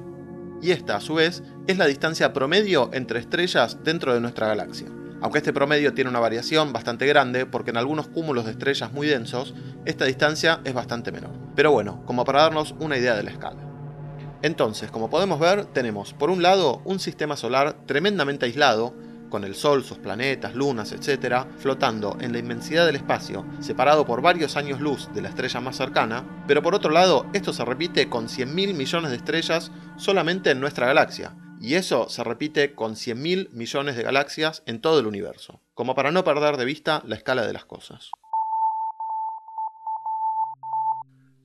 Y 0.61 0.71
esta, 0.71 0.95
a 0.95 1.01
su 1.01 1.15
vez, 1.15 1.43
es 1.67 1.77
la 1.77 1.85
distancia 1.85 2.33
promedio 2.33 2.89
entre 2.93 3.19
estrellas 3.19 3.77
dentro 3.83 4.13
de 4.13 4.21
nuestra 4.21 4.47
galaxia. 4.47 4.87
Aunque 5.21 5.39
este 5.39 5.53
promedio 5.53 5.93
tiene 5.93 6.09
una 6.09 6.19
variación 6.19 6.73
bastante 6.73 7.07
grande, 7.07 7.45
porque 7.45 7.71
en 7.71 7.77
algunos 7.77 8.07
cúmulos 8.07 8.45
de 8.45 8.51
estrellas 8.51 8.91
muy 8.91 9.07
densos, 9.07 9.53
esta 9.85 10.05
distancia 10.05 10.61
es 10.63 10.73
bastante 10.73 11.11
menor. 11.11 11.31
Pero 11.55 11.71
bueno, 11.71 12.03
como 12.05 12.25
para 12.25 12.43
darnos 12.43 12.75
una 12.79 12.97
idea 12.97 13.15
de 13.15 13.23
la 13.23 13.31
escala. 13.31 13.61
Entonces, 14.41 14.91
como 14.91 15.09
podemos 15.09 15.39
ver, 15.39 15.65
tenemos 15.65 16.13
por 16.13 16.29
un 16.29 16.43
lado 16.43 16.81
un 16.85 16.99
sistema 16.99 17.35
solar 17.37 17.77
tremendamente 17.85 18.45
aislado, 18.45 18.93
con 19.35 19.43
el 19.43 19.53
Sol, 19.53 19.83
sus 19.83 19.97
planetas, 19.97 20.55
lunas, 20.55 20.93
etc., 20.93 21.45
flotando 21.57 22.15
en 22.21 22.31
la 22.31 22.39
inmensidad 22.39 22.85
del 22.85 22.95
espacio, 22.95 23.45
separado 23.59 24.05
por 24.05 24.21
varios 24.21 24.55
años 24.55 24.79
luz 24.79 25.09
de 25.13 25.21
la 25.21 25.27
estrella 25.27 25.59
más 25.59 25.75
cercana, 25.75 26.23
pero 26.47 26.63
por 26.63 26.73
otro 26.73 26.89
lado, 26.89 27.25
esto 27.33 27.51
se 27.51 27.65
repite 27.65 28.07
con 28.07 28.29
100.000 28.29 28.73
millones 28.73 29.11
de 29.11 29.17
estrellas 29.17 29.73
solamente 29.97 30.51
en 30.51 30.61
nuestra 30.61 30.87
galaxia, 30.87 31.35
y 31.59 31.73
eso 31.73 32.07
se 32.07 32.23
repite 32.23 32.75
con 32.75 32.93
100.000 32.93 33.49
millones 33.51 33.97
de 33.97 34.03
galaxias 34.03 34.63
en 34.67 34.79
todo 34.79 35.01
el 35.01 35.05
universo, 35.05 35.59
como 35.73 35.95
para 35.95 36.11
no 36.11 36.23
perder 36.23 36.55
de 36.55 36.63
vista 36.63 37.03
la 37.05 37.15
escala 37.15 37.45
de 37.45 37.51
las 37.51 37.65
cosas. 37.65 38.11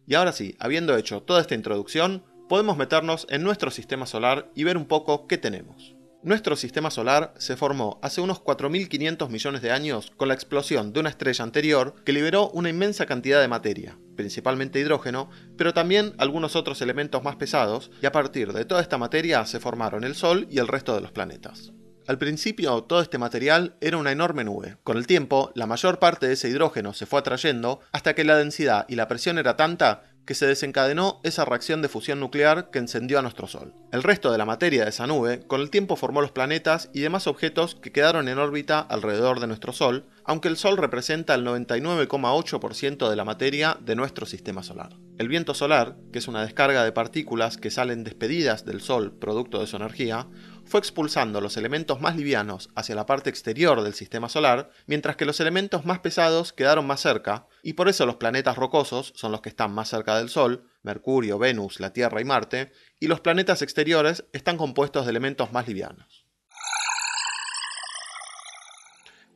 Y 0.07 0.15
ahora 0.15 0.31
sí, 0.31 0.55
habiendo 0.61 0.97
hecho 0.97 1.25
toda 1.25 1.41
esta 1.41 1.57
introducción, 1.57 2.23
podemos 2.49 2.77
meternos 2.77 3.27
en 3.31 3.43
nuestro 3.43 3.73
sistema 3.73 4.07
solar 4.07 4.49
y 4.55 4.63
ver 4.63 4.77
un 4.77 4.87
poco 4.87 5.27
qué 5.27 5.39
tenemos. 5.39 5.97
Nuestro 6.23 6.55
sistema 6.55 6.91
solar 6.91 7.33
se 7.39 7.57
formó 7.57 7.99
hace 8.03 8.21
unos 8.21 8.43
4.500 8.43 9.31
millones 9.31 9.63
de 9.63 9.71
años 9.71 10.13
con 10.19 10.29
la 10.29 10.35
explosión 10.35 10.93
de 10.93 11.01
una 11.01 11.09
estrella 11.09 11.43
anterior 11.43 11.95
que 12.05 12.13
liberó 12.13 12.51
una 12.51 12.69
inmensa 12.69 13.07
cantidad 13.07 13.41
de 13.41 13.49
materia, 13.49 13.97
principalmente 14.17 14.79
hidrógeno, 14.79 15.31
pero 15.57 15.73
también 15.73 16.13
algunos 16.19 16.57
otros 16.57 16.83
elementos 16.83 17.25
más 17.25 17.37
pesados, 17.37 17.91
y 18.03 18.07
a 18.07 18.13
partir 18.13 18.53
de 18.53 18.67
toda 18.67 18.83
esta 18.83 18.99
materia 18.99 19.47
se 19.47 19.61
formaron 19.61 20.05
el 20.05 20.15
Sol 20.15 20.47
y 20.51 20.59
el 20.59 20.69
resto 20.69 20.95
de 20.95 21.01
los 21.01 21.11
planetas. 21.11 21.73
Al 22.07 22.19
principio 22.19 22.83
todo 22.83 23.01
este 23.01 23.19
material 23.19 23.77
era 23.81 23.97
una 23.97 24.13
enorme 24.13 24.45
nube. 24.45 24.77
Con 24.83 24.99
el 24.99 25.07
tiempo, 25.07 25.53
la 25.55 25.67
mayor 25.67 25.99
parte 26.01 26.27
de 26.27 26.33
ese 26.33 26.49
hidrógeno 26.49 26.93
se 26.93 27.07
fue 27.07 27.21
atrayendo 27.21 27.81
hasta 27.93 28.15
que 28.15 28.25
la 28.25 28.37
densidad 28.37 28.85
y 28.89 28.97
la 28.97 29.07
presión 29.07 29.39
era 29.39 29.57
tanta 29.57 30.10
que 30.25 30.35
se 30.35 30.47
desencadenó 30.47 31.21
esa 31.23 31.45
reacción 31.45 31.83
de 31.83 31.89
fusión 31.89 32.21
nuclear 32.21 32.71
que 32.71 32.79
encendió 32.79 33.19
a 33.19 33.23
nuestro 33.23 33.47
Sol. 33.47 33.75
El 33.93 34.03
resto 34.03 34.31
de 34.31 34.39
la 34.39 34.45
materia 34.45 34.85
de 34.85 34.91
esa 34.91 35.07
nube 35.07 35.41
con 35.47 35.61
el 35.61 35.71
tiempo 35.71 35.97
formó 35.97 36.21
los 36.21 36.31
planetas 36.31 36.91
y 36.93 37.01
demás 37.01 37.27
objetos 37.27 37.75
que 37.75 37.93
quedaron 37.93 38.29
en 38.29 38.39
órbita 38.39 38.81
alrededor 38.81 39.41
de 39.41 39.47
nuestro 39.47 39.73
Sol, 39.73 40.07
aunque 40.25 40.49
el 40.49 40.57
Sol 40.57 40.77
representa 40.77 41.35
el 41.35 41.45
99,8% 41.45 43.09
de 43.09 43.17
la 43.17 43.25
materia 43.25 43.77
de 43.81 43.97
nuestro 43.97 44.27
sistema 44.27 44.63
solar. 44.63 44.97
El 45.19 45.29
viento 45.29 45.55
solar, 45.55 45.97
que 46.13 46.19
es 46.19 46.29
una 46.29 46.43
descarga 46.43 46.85
de 46.85 46.93
partículas 46.93 47.57
que 47.57 47.71
salen 47.71 48.05
despedidas 48.05 48.65
del 48.65 48.81
Sol 48.81 49.13
producto 49.13 49.61
de 49.61 49.67
su 49.67 49.77
energía, 49.77 50.29
fue 50.65 50.79
expulsando 50.79 51.41
los 51.41 51.57
elementos 51.57 52.01
más 52.01 52.17
livianos 52.17 52.71
hacia 52.77 52.95
la 52.95 53.05
parte 53.05 53.29
exterior 53.29 53.83
del 53.83 53.95
sistema 53.95 54.29
solar, 54.29 54.71
mientras 54.87 55.17
que 55.17 55.25
los 55.25 55.41
elementos 55.41 55.85
más 55.85 55.99
pesados 55.99 56.53
quedaron 56.53 56.87
más 56.87 57.01
cerca, 57.01 57.49
y 57.63 57.75
por 57.75 57.89
eso 57.89 58.07
los 58.07 58.17
planetas 58.17 58.57
rocosos 58.57 59.13
son 59.17 59.33
los 59.33 59.41
que 59.41 59.49
están 59.49 59.73
más 59.73 59.89
cerca 59.89 60.17
del 60.17 60.29
Sol, 60.29 60.71
Mercurio, 60.83 61.39
Venus, 61.39 61.81
la 61.81 61.93
Tierra 61.93 62.21
y 62.21 62.25
Marte, 62.25 62.73
y 62.99 63.07
los 63.07 63.21
planetas 63.21 63.63
exteriores 63.63 64.25
están 64.33 64.57
compuestos 64.57 65.05
de 65.05 65.11
elementos 65.11 65.53
más 65.53 65.69
livianos. 65.69 66.27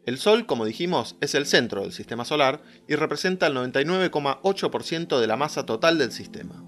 El 0.07 0.19
Sol, 0.19 0.45
como 0.45 0.67
dijimos, 0.67 1.17
es 1.23 1.35
el 1.35 1.47
centro 1.47 1.81
del 1.81 1.93
sistema 1.93 2.27
solar 2.27 2.63
y 2.87 2.95
representa 2.95 3.47
el 3.47 3.55
99,8% 3.55 5.19
de 5.19 5.27
la 5.27 5.37
masa 5.37 5.65
total 5.65 5.97
del 5.97 6.13
sistema. 6.13 6.63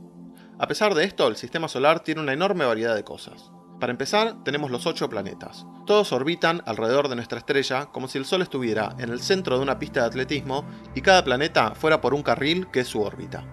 A 0.59 0.67
pesar 0.67 0.95
de 0.95 1.05
esto, 1.05 1.29
el 1.29 1.37
sistema 1.37 1.69
solar 1.69 2.01
tiene 2.01 2.23
una 2.23 2.33
enorme 2.33 2.65
variedad 2.65 2.95
de 2.95 3.05
cosas. 3.05 3.51
Para 3.80 3.92
empezar, 3.92 4.42
tenemos 4.42 4.71
los 4.71 4.87
ocho 4.87 5.11
planetas. 5.11 5.66
Todos 5.85 6.12
orbitan 6.12 6.62
alrededor 6.64 7.09
de 7.09 7.16
nuestra 7.16 7.38
estrella 7.38 7.87
como 7.87 8.09
si 8.09 8.16
el 8.16 8.25
Sol 8.25 8.40
estuviera 8.40 8.95
en 8.99 9.11
el 9.11 9.21
centro 9.21 9.56
de 9.56 9.62
una 9.62 9.78
pista 9.78 10.00
de 10.00 10.06
atletismo 10.06 10.64
y 10.95 11.02
cada 11.02 11.23
planeta 11.23 11.75
fuera 11.75 12.00
por 12.00 12.14
un 12.14 12.23
carril 12.23 12.68
que 12.71 12.80
es 12.80 12.88
su 12.88 13.02
órbita. 13.02 13.45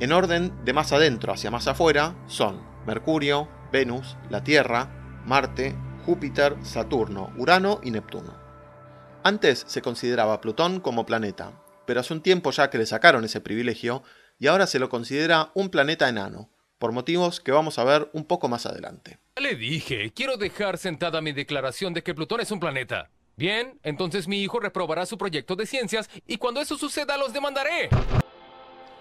En 0.00 0.12
orden 0.12 0.64
de 0.64 0.72
más 0.72 0.92
adentro 0.92 1.32
hacia 1.32 1.52
más 1.52 1.68
afuera 1.68 2.16
son 2.26 2.60
Mercurio, 2.84 3.48
Venus, 3.70 4.16
la 4.28 4.42
Tierra, 4.42 5.22
Marte, 5.24 5.76
Júpiter, 6.04 6.56
Saturno, 6.62 7.32
Urano 7.36 7.80
y 7.82 7.92
Neptuno. 7.92 8.34
Antes 9.22 9.64
se 9.68 9.82
consideraba 9.82 10.40
Plutón 10.40 10.80
como 10.80 11.06
planeta, 11.06 11.52
pero 11.86 12.00
hace 12.00 12.14
un 12.14 12.22
tiempo 12.22 12.50
ya 12.50 12.70
que 12.70 12.78
le 12.78 12.86
sacaron 12.86 13.24
ese 13.24 13.40
privilegio 13.40 14.02
y 14.38 14.48
ahora 14.48 14.66
se 14.66 14.78
lo 14.78 14.88
considera 14.88 15.50
un 15.54 15.68
planeta 15.68 16.08
enano, 16.08 16.48
por 16.80 16.92
motivos 16.92 17.40
que 17.40 17.52
vamos 17.52 17.78
a 17.78 17.84
ver 17.84 18.08
un 18.14 18.24
poco 18.24 18.48
más 18.48 18.64
adelante. 18.64 19.18
Le 19.36 19.54
dije, 19.54 20.12
quiero 20.12 20.38
dejar 20.38 20.78
sentada 20.78 21.20
mi 21.20 21.32
declaración 21.32 21.92
de 21.92 22.02
que 22.02 22.14
Plutón 22.14 22.40
es 22.40 22.50
un 22.50 22.58
planeta. 22.58 23.10
Bien, 23.36 23.78
entonces 23.82 24.26
mi 24.26 24.42
hijo 24.42 24.58
reprobará 24.60 25.04
su 25.04 25.18
proyecto 25.18 25.56
de 25.56 25.66
ciencias 25.66 26.08
y 26.26 26.38
cuando 26.38 26.60
eso 26.60 26.78
suceda 26.78 27.18
los 27.18 27.34
demandaré. 27.34 27.90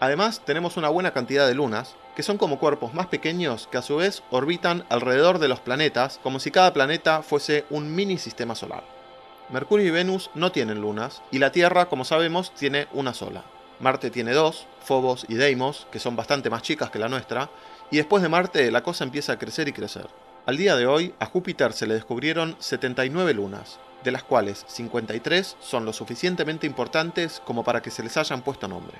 Además, 0.01 0.43
tenemos 0.45 0.75
una 0.75 0.89
buena 0.89 1.13
cantidad 1.13 1.47
de 1.47 1.55
lunas, 1.55 1.95
que 2.15 2.23
son 2.23 2.37
como 2.37 2.59
cuerpos 2.59 2.93
más 2.93 3.07
pequeños 3.07 3.67
que 3.67 3.77
a 3.77 3.81
su 3.81 3.95
vez 3.95 4.23
orbitan 4.29 4.85
alrededor 4.89 5.39
de 5.39 5.47
los 5.47 5.61
planetas, 5.61 6.19
como 6.21 6.39
si 6.39 6.51
cada 6.51 6.73
planeta 6.73 7.21
fuese 7.21 7.63
un 7.69 7.95
mini 7.95 8.17
sistema 8.17 8.55
solar. 8.55 8.83
Mercurio 9.49 9.87
y 9.87 9.91
Venus 9.91 10.29
no 10.35 10.51
tienen 10.51 10.81
lunas, 10.81 11.21
y 11.31 11.39
la 11.39 11.51
Tierra, 11.51 11.87
como 11.87 12.05
sabemos, 12.05 12.53
tiene 12.53 12.87
una 12.93 13.13
sola. 13.13 13.43
Marte 13.79 14.09
tiene 14.09 14.33
dos, 14.33 14.67
Phobos 14.83 15.25
y 15.29 15.35
Deimos, 15.35 15.87
que 15.91 15.99
son 15.99 16.15
bastante 16.15 16.49
más 16.49 16.61
chicas 16.61 16.89
que 16.89 16.99
la 16.99 17.07
nuestra, 17.07 17.49
y 17.91 17.97
después 17.97 18.21
de 18.23 18.29
Marte 18.29 18.71
la 18.71 18.83
cosa 18.83 19.03
empieza 19.03 19.33
a 19.33 19.39
crecer 19.39 19.67
y 19.67 19.73
crecer. 19.73 20.07
Al 20.45 20.57
día 20.57 20.75
de 20.75 20.87
hoy, 20.87 21.13
a 21.19 21.25
Júpiter 21.25 21.73
se 21.73 21.85
le 21.85 21.93
descubrieron 21.93 22.55
79 22.59 23.33
lunas, 23.33 23.79
de 24.03 24.11
las 24.11 24.23
cuales 24.23 24.65
53 24.67 25.57
son 25.59 25.85
lo 25.85 25.93
suficientemente 25.93 26.65
importantes 26.65 27.41
como 27.45 27.63
para 27.63 27.81
que 27.81 27.91
se 27.91 28.03
les 28.03 28.17
hayan 28.17 28.41
puesto 28.41 28.67
nombre. 28.67 28.97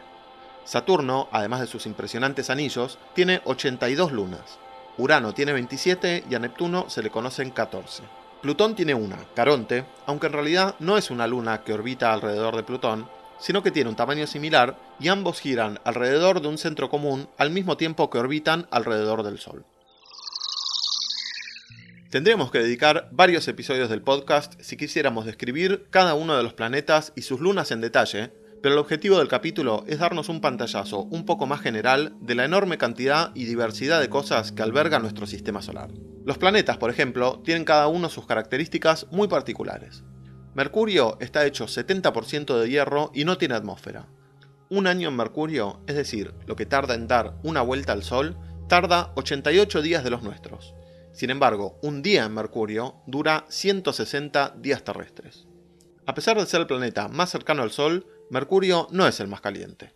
Saturno, 0.66 1.28
además 1.32 1.62
de 1.62 1.68
sus 1.68 1.86
impresionantes 1.86 2.50
anillos, 2.50 3.00
tiene 3.16 3.42
82 3.46 4.12
lunas. 4.12 4.60
Urano 4.98 5.34
tiene 5.34 5.54
27 5.54 6.26
y 6.30 6.36
a 6.36 6.40
Neptuno 6.40 6.90
se 6.90 7.02
le 7.02 7.10
conocen 7.10 7.50
14. 7.52 8.04
Plutón 8.42 8.76
tiene 8.76 8.94
una, 8.94 9.18
Caronte, 9.34 9.86
aunque 10.06 10.28
en 10.28 10.34
realidad 10.34 10.76
no 10.80 10.98
es 10.98 11.10
una 11.10 11.26
luna 11.28 11.64
que 11.64 11.74
orbita 11.74 12.14
alrededor 12.14 12.56
de 12.56 12.64
Plutón, 12.64 13.10
sino 13.40 13.64
que 13.64 13.72
tiene 13.72 13.90
un 13.90 13.96
tamaño 13.96 14.28
similar 14.28 14.78
y 15.00 15.08
ambos 15.08 15.40
giran 15.40 15.80
alrededor 15.84 16.42
de 16.42 16.48
un 16.48 16.58
centro 16.58 16.90
común 16.90 17.30
al 17.38 17.52
mismo 17.52 17.78
tiempo 17.78 18.10
que 18.10 18.18
orbitan 18.18 18.68
alrededor 18.72 19.24
del 19.24 19.40
Sol. 19.40 19.66
Tendríamos 22.10 22.50
que 22.50 22.58
dedicar 22.58 23.08
varios 23.12 23.48
episodios 23.48 23.88
del 23.88 24.02
podcast 24.02 24.60
si 24.62 24.78
quisiéramos 24.78 25.26
describir 25.26 25.86
cada 25.92 26.16
uno 26.16 26.36
de 26.36 26.42
los 26.42 26.54
planetas 26.54 27.14
y 27.16 27.22
sus 27.22 27.40
lunas 27.40 27.70
en 27.70 27.82
detalle, 27.82 28.34
pero 28.64 28.74
el 28.74 28.80
objetivo 28.80 29.20
del 29.20 29.28
capítulo 29.28 29.84
es 29.88 30.00
darnos 30.00 30.28
un 30.28 30.42
pantallazo 30.42 31.04
un 31.04 31.26
poco 31.26 31.46
más 31.46 31.62
general 31.62 32.16
de 32.20 32.34
la 32.34 32.46
enorme 32.46 32.80
cantidad 32.80 33.32
y 33.36 33.46
diversidad 33.46 34.02
de 34.02 34.10
cosas 34.10 34.52
que 34.52 34.64
alberga 34.64 34.98
nuestro 34.98 35.28
sistema 35.28 35.62
solar. 35.62 35.92
Los 36.26 36.40
planetas, 36.40 36.78
por 36.78 36.90
ejemplo, 36.90 37.42
tienen 37.46 37.64
cada 37.64 37.88
uno 37.88 38.10
sus 38.10 38.26
características 38.26 39.06
muy 39.12 39.28
particulares. 39.28 40.04
Mercurio 40.56 41.18
está 41.20 41.46
hecho 41.46 41.66
70% 41.66 42.60
de 42.60 42.70
hierro 42.70 43.12
y 43.14 43.24
no 43.24 43.38
tiene 43.38 43.56
atmósfera. 43.56 44.08
Un 44.70 44.88
año 44.88 45.10
en 45.10 45.16
Mercurio, 45.16 45.82
es 45.88 45.96
decir, 45.96 46.34
lo 46.48 46.56
que 46.56 46.66
tarda 46.66 46.96
en 46.96 47.08
dar 47.08 47.36
una 47.44 47.62
vuelta 47.62 47.94
al 47.94 48.04
Sol, 48.04 48.38
tarda 48.68 49.14
88 49.16 49.82
días 49.82 50.04
de 50.04 50.10
los 50.10 50.24
nuestros. 50.24 50.74
Sin 51.12 51.30
embargo, 51.30 51.78
un 51.82 52.02
día 52.02 52.26
en 52.26 52.34
Mercurio 52.34 52.96
dura 53.06 53.46
160 53.50 54.56
días 54.58 54.84
terrestres. 54.84 55.48
A 56.06 56.14
pesar 56.14 56.38
de 56.38 56.46
ser 56.46 56.62
el 56.62 56.68
planeta 56.68 57.08
más 57.08 57.30
cercano 57.30 57.62
al 57.62 57.72
Sol, 57.72 58.08
Mercurio 58.30 58.88
no 58.92 59.08
es 59.08 59.20
el 59.20 59.28
más 59.28 59.42
caliente. 59.42 59.94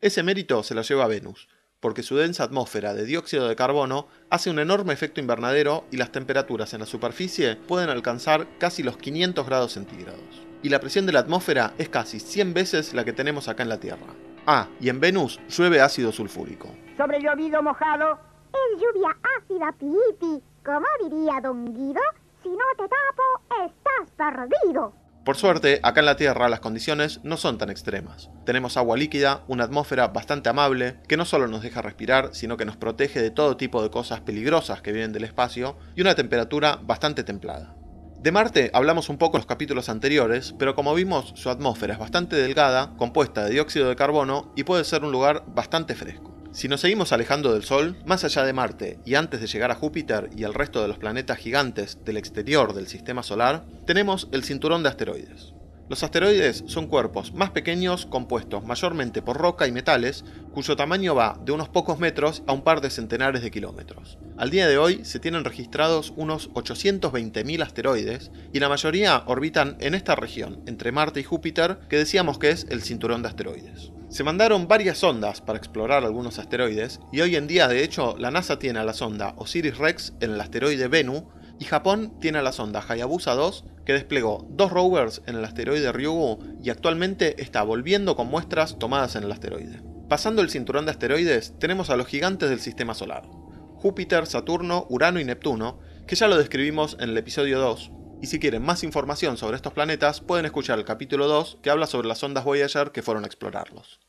Ese 0.00 0.22
mérito 0.22 0.62
se 0.62 0.74
lo 0.74 0.82
lleva 0.82 1.06
Venus, 1.06 1.48
porque 1.80 2.02
su 2.02 2.16
densa 2.16 2.44
atmósfera 2.44 2.94
de 2.94 3.06
dióxido 3.06 3.48
de 3.48 3.56
carbono 3.56 4.06
hace 4.28 4.50
un 4.50 4.58
enorme 4.58 4.92
efecto 4.92 5.20
invernadero 5.20 5.84
y 5.90 5.96
las 5.96 6.12
temperaturas 6.12 6.72
en 6.74 6.80
la 6.80 6.86
superficie 6.86 7.56
pueden 7.56 7.88
alcanzar 7.88 8.46
casi 8.58 8.82
los 8.82 8.98
500 8.98 9.46
grados 9.46 9.72
centígrados. 9.72 10.46
Y 10.62 10.68
la 10.68 10.80
presión 10.80 11.06
de 11.06 11.12
la 11.12 11.20
atmósfera 11.20 11.72
es 11.78 11.88
casi 11.88 12.20
100 12.20 12.52
veces 12.52 12.94
la 12.94 13.04
que 13.04 13.14
tenemos 13.14 13.48
acá 13.48 13.62
en 13.62 13.70
la 13.70 13.80
Tierra. 13.80 14.06
Ah, 14.46 14.68
y 14.78 14.90
en 14.90 15.00
Venus 15.00 15.40
llueve 15.48 15.80
ácido 15.80 16.12
sulfúrico. 16.12 16.68
Sobre 16.96 17.20
llovido 17.20 17.62
mojado. 17.62 18.18
Es 18.52 18.80
lluvia 18.80 19.16
ácida, 19.38 19.72
pipi. 19.72 20.42
Como 20.64 20.86
diría 21.08 21.40
Don 21.40 21.64
Guido, 21.64 22.00
si 22.42 22.50
no 22.50 22.64
te 22.76 22.84
tapo, 22.88 23.64
estás 23.64 24.10
perdido. 24.16 24.99
Por 25.30 25.36
suerte, 25.36 25.78
acá 25.84 26.00
en 26.00 26.06
la 26.06 26.16
Tierra 26.16 26.48
las 26.48 26.58
condiciones 26.58 27.20
no 27.22 27.36
son 27.36 27.56
tan 27.56 27.70
extremas. 27.70 28.30
Tenemos 28.44 28.76
agua 28.76 28.96
líquida, 28.96 29.44
una 29.46 29.62
atmósfera 29.62 30.08
bastante 30.08 30.48
amable, 30.48 30.96
que 31.06 31.16
no 31.16 31.24
solo 31.24 31.46
nos 31.46 31.62
deja 31.62 31.82
respirar, 31.82 32.30
sino 32.32 32.56
que 32.56 32.64
nos 32.64 32.76
protege 32.76 33.22
de 33.22 33.30
todo 33.30 33.56
tipo 33.56 33.80
de 33.80 33.90
cosas 33.90 34.22
peligrosas 34.22 34.82
que 34.82 34.90
vienen 34.90 35.12
del 35.12 35.22
espacio, 35.22 35.78
y 35.94 36.00
una 36.00 36.16
temperatura 36.16 36.80
bastante 36.82 37.22
templada. 37.22 37.76
De 38.18 38.32
Marte 38.32 38.72
hablamos 38.74 39.08
un 39.08 39.18
poco 39.18 39.36
en 39.36 39.42
los 39.42 39.46
capítulos 39.46 39.88
anteriores, 39.88 40.52
pero 40.58 40.74
como 40.74 40.96
vimos, 40.96 41.32
su 41.36 41.48
atmósfera 41.48 41.92
es 41.92 42.00
bastante 42.00 42.34
delgada, 42.34 42.96
compuesta 42.96 43.44
de 43.44 43.52
dióxido 43.52 43.88
de 43.88 43.94
carbono, 43.94 44.52
y 44.56 44.64
puede 44.64 44.82
ser 44.82 45.04
un 45.04 45.12
lugar 45.12 45.44
bastante 45.46 45.94
fresco. 45.94 46.39
Si 46.52 46.66
nos 46.66 46.80
seguimos 46.80 47.12
alejando 47.12 47.52
del 47.52 47.62
Sol, 47.62 47.96
más 48.06 48.24
allá 48.24 48.44
de 48.44 48.52
Marte 48.52 48.98
y 49.04 49.14
antes 49.14 49.40
de 49.40 49.46
llegar 49.46 49.70
a 49.70 49.76
Júpiter 49.76 50.30
y 50.36 50.42
el 50.42 50.52
resto 50.52 50.82
de 50.82 50.88
los 50.88 50.98
planetas 50.98 51.38
gigantes 51.38 51.98
del 52.04 52.16
exterior 52.16 52.74
del 52.74 52.88
sistema 52.88 53.22
solar, 53.22 53.64
tenemos 53.86 54.28
el 54.32 54.42
cinturón 54.42 54.82
de 54.82 54.88
asteroides. 54.88 55.54
Los 55.88 56.02
asteroides 56.02 56.64
son 56.66 56.88
cuerpos 56.88 57.32
más 57.34 57.50
pequeños 57.50 58.04
compuestos 58.04 58.64
mayormente 58.64 59.22
por 59.22 59.36
roca 59.36 59.68
y 59.68 59.72
metales, 59.72 60.24
cuyo 60.52 60.74
tamaño 60.74 61.14
va 61.14 61.38
de 61.44 61.52
unos 61.52 61.68
pocos 61.68 62.00
metros 62.00 62.42
a 62.48 62.52
un 62.52 62.62
par 62.62 62.80
de 62.80 62.90
centenares 62.90 63.42
de 63.42 63.50
kilómetros. 63.52 64.18
Al 64.36 64.50
día 64.50 64.66
de 64.66 64.76
hoy 64.76 65.04
se 65.04 65.20
tienen 65.20 65.44
registrados 65.44 66.12
unos 66.16 66.50
820.000 66.50 67.62
asteroides 67.62 68.32
y 68.52 68.58
la 68.58 68.68
mayoría 68.68 69.22
orbitan 69.26 69.76
en 69.78 69.94
esta 69.94 70.16
región, 70.16 70.62
entre 70.66 70.90
Marte 70.90 71.20
y 71.20 71.24
Júpiter, 71.24 71.78
que 71.88 71.98
decíamos 71.98 72.40
que 72.40 72.50
es 72.50 72.66
el 72.70 72.82
cinturón 72.82 73.22
de 73.22 73.28
asteroides. 73.28 73.92
Se 74.10 74.24
mandaron 74.24 74.66
varias 74.66 74.98
sondas 74.98 75.40
para 75.40 75.56
explorar 75.56 76.04
algunos 76.04 76.40
asteroides 76.40 76.98
y 77.12 77.20
hoy 77.20 77.36
en 77.36 77.46
día 77.46 77.68
de 77.68 77.84
hecho 77.84 78.16
la 78.18 78.32
NASA 78.32 78.58
tiene 78.58 78.80
a 78.80 78.84
la 78.84 78.92
sonda 78.92 79.34
Osiris-Rex 79.36 80.14
en 80.18 80.32
el 80.32 80.40
asteroide 80.40 80.88
Bennu 80.88 81.28
y 81.60 81.64
Japón 81.66 82.18
tiene 82.20 82.38
a 82.38 82.42
la 82.42 82.50
sonda 82.50 82.84
Hayabusa 82.86 83.34
2 83.34 83.64
que 83.86 83.92
desplegó 83.92 84.48
dos 84.50 84.72
rovers 84.72 85.22
en 85.26 85.36
el 85.36 85.44
asteroide 85.44 85.92
Ryugu 85.92 86.40
y 86.60 86.70
actualmente 86.70 87.40
está 87.40 87.62
volviendo 87.62 88.16
con 88.16 88.26
muestras 88.26 88.80
tomadas 88.80 89.14
en 89.14 89.22
el 89.22 89.30
asteroide. 89.30 89.80
Pasando 90.08 90.42
el 90.42 90.50
cinturón 90.50 90.86
de 90.86 90.90
asteroides 90.90 91.56
tenemos 91.60 91.88
a 91.88 91.96
los 91.96 92.08
gigantes 92.08 92.50
del 92.50 92.58
sistema 92.58 92.94
solar. 92.94 93.28
Júpiter, 93.76 94.26
Saturno, 94.26 94.86
Urano 94.90 95.20
y 95.20 95.24
Neptuno, 95.24 95.78
que 96.08 96.16
ya 96.16 96.26
lo 96.26 96.36
describimos 96.36 96.96
en 96.98 97.10
el 97.10 97.16
episodio 97.16 97.60
2, 97.60 97.92
y 98.22 98.26
si 98.26 98.38
quieren 98.38 98.62
más 98.62 98.84
información 98.84 99.36
sobre 99.36 99.56
estos 99.56 99.72
planetas, 99.72 100.20
pueden 100.20 100.46
escuchar 100.46 100.78
el 100.78 100.84
capítulo 100.84 101.26
2 101.26 101.58
que 101.62 101.70
habla 101.70 101.86
sobre 101.86 102.08
las 102.08 102.22
ondas 102.22 102.44
Voyager 102.44 102.92
que 102.92 103.02
fueron 103.02 103.24
a 103.24 103.26
explorarlos. 103.26 104.00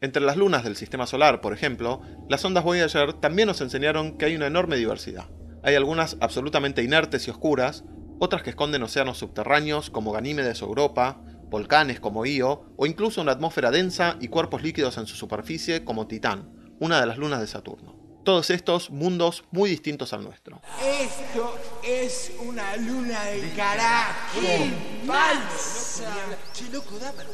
Entre 0.00 0.22
las 0.22 0.36
lunas 0.36 0.64
del 0.64 0.76
sistema 0.76 1.06
solar, 1.06 1.40
por 1.40 1.52
ejemplo, 1.52 2.02
las 2.28 2.44
ondas 2.44 2.64
Voyager 2.64 3.14
también 3.14 3.48
nos 3.48 3.60
enseñaron 3.60 4.18
que 4.18 4.26
hay 4.26 4.36
una 4.36 4.46
enorme 4.46 4.76
diversidad. 4.76 5.28
Hay 5.62 5.74
algunas 5.74 6.16
absolutamente 6.20 6.82
inertes 6.82 7.26
y 7.26 7.30
oscuras, 7.30 7.84
otras 8.18 8.42
que 8.42 8.50
esconden 8.50 8.82
océanos 8.82 9.18
subterráneos 9.18 9.90
como 9.90 10.12
Ganímedes 10.12 10.62
o 10.62 10.66
Europa, 10.66 11.22
volcanes 11.48 12.00
como 12.00 12.26
Io 12.26 12.72
o 12.76 12.86
incluso 12.86 13.20
una 13.20 13.32
atmósfera 13.32 13.70
densa 13.70 14.16
y 14.20 14.28
cuerpos 14.28 14.62
líquidos 14.62 14.98
en 14.98 15.06
su 15.06 15.16
superficie 15.16 15.84
como 15.84 16.06
Titán, 16.06 16.50
una 16.80 17.00
de 17.00 17.06
las 17.06 17.18
lunas 17.18 17.40
de 17.40 17.46
Saturno. 17.46 18.05
Todos 18.26 18.50
estos 18.50 18.90
mundos 18.90 19.44
muy 19.52 19.70
distintos 19.70 20.12
al 20.12 20.24
nuestro. 20.24 20.60
Esto 20.82 21.56
es 21.84 22.32
una 22.44 22.76
luna 22.76 23.22
de 23.26 23.52
carajo. 23.54 24.40
falsa! 25.06 26.12
Che, 26.52 26.68
loco, 26.72 26.98
dámelo, 26.98 27.30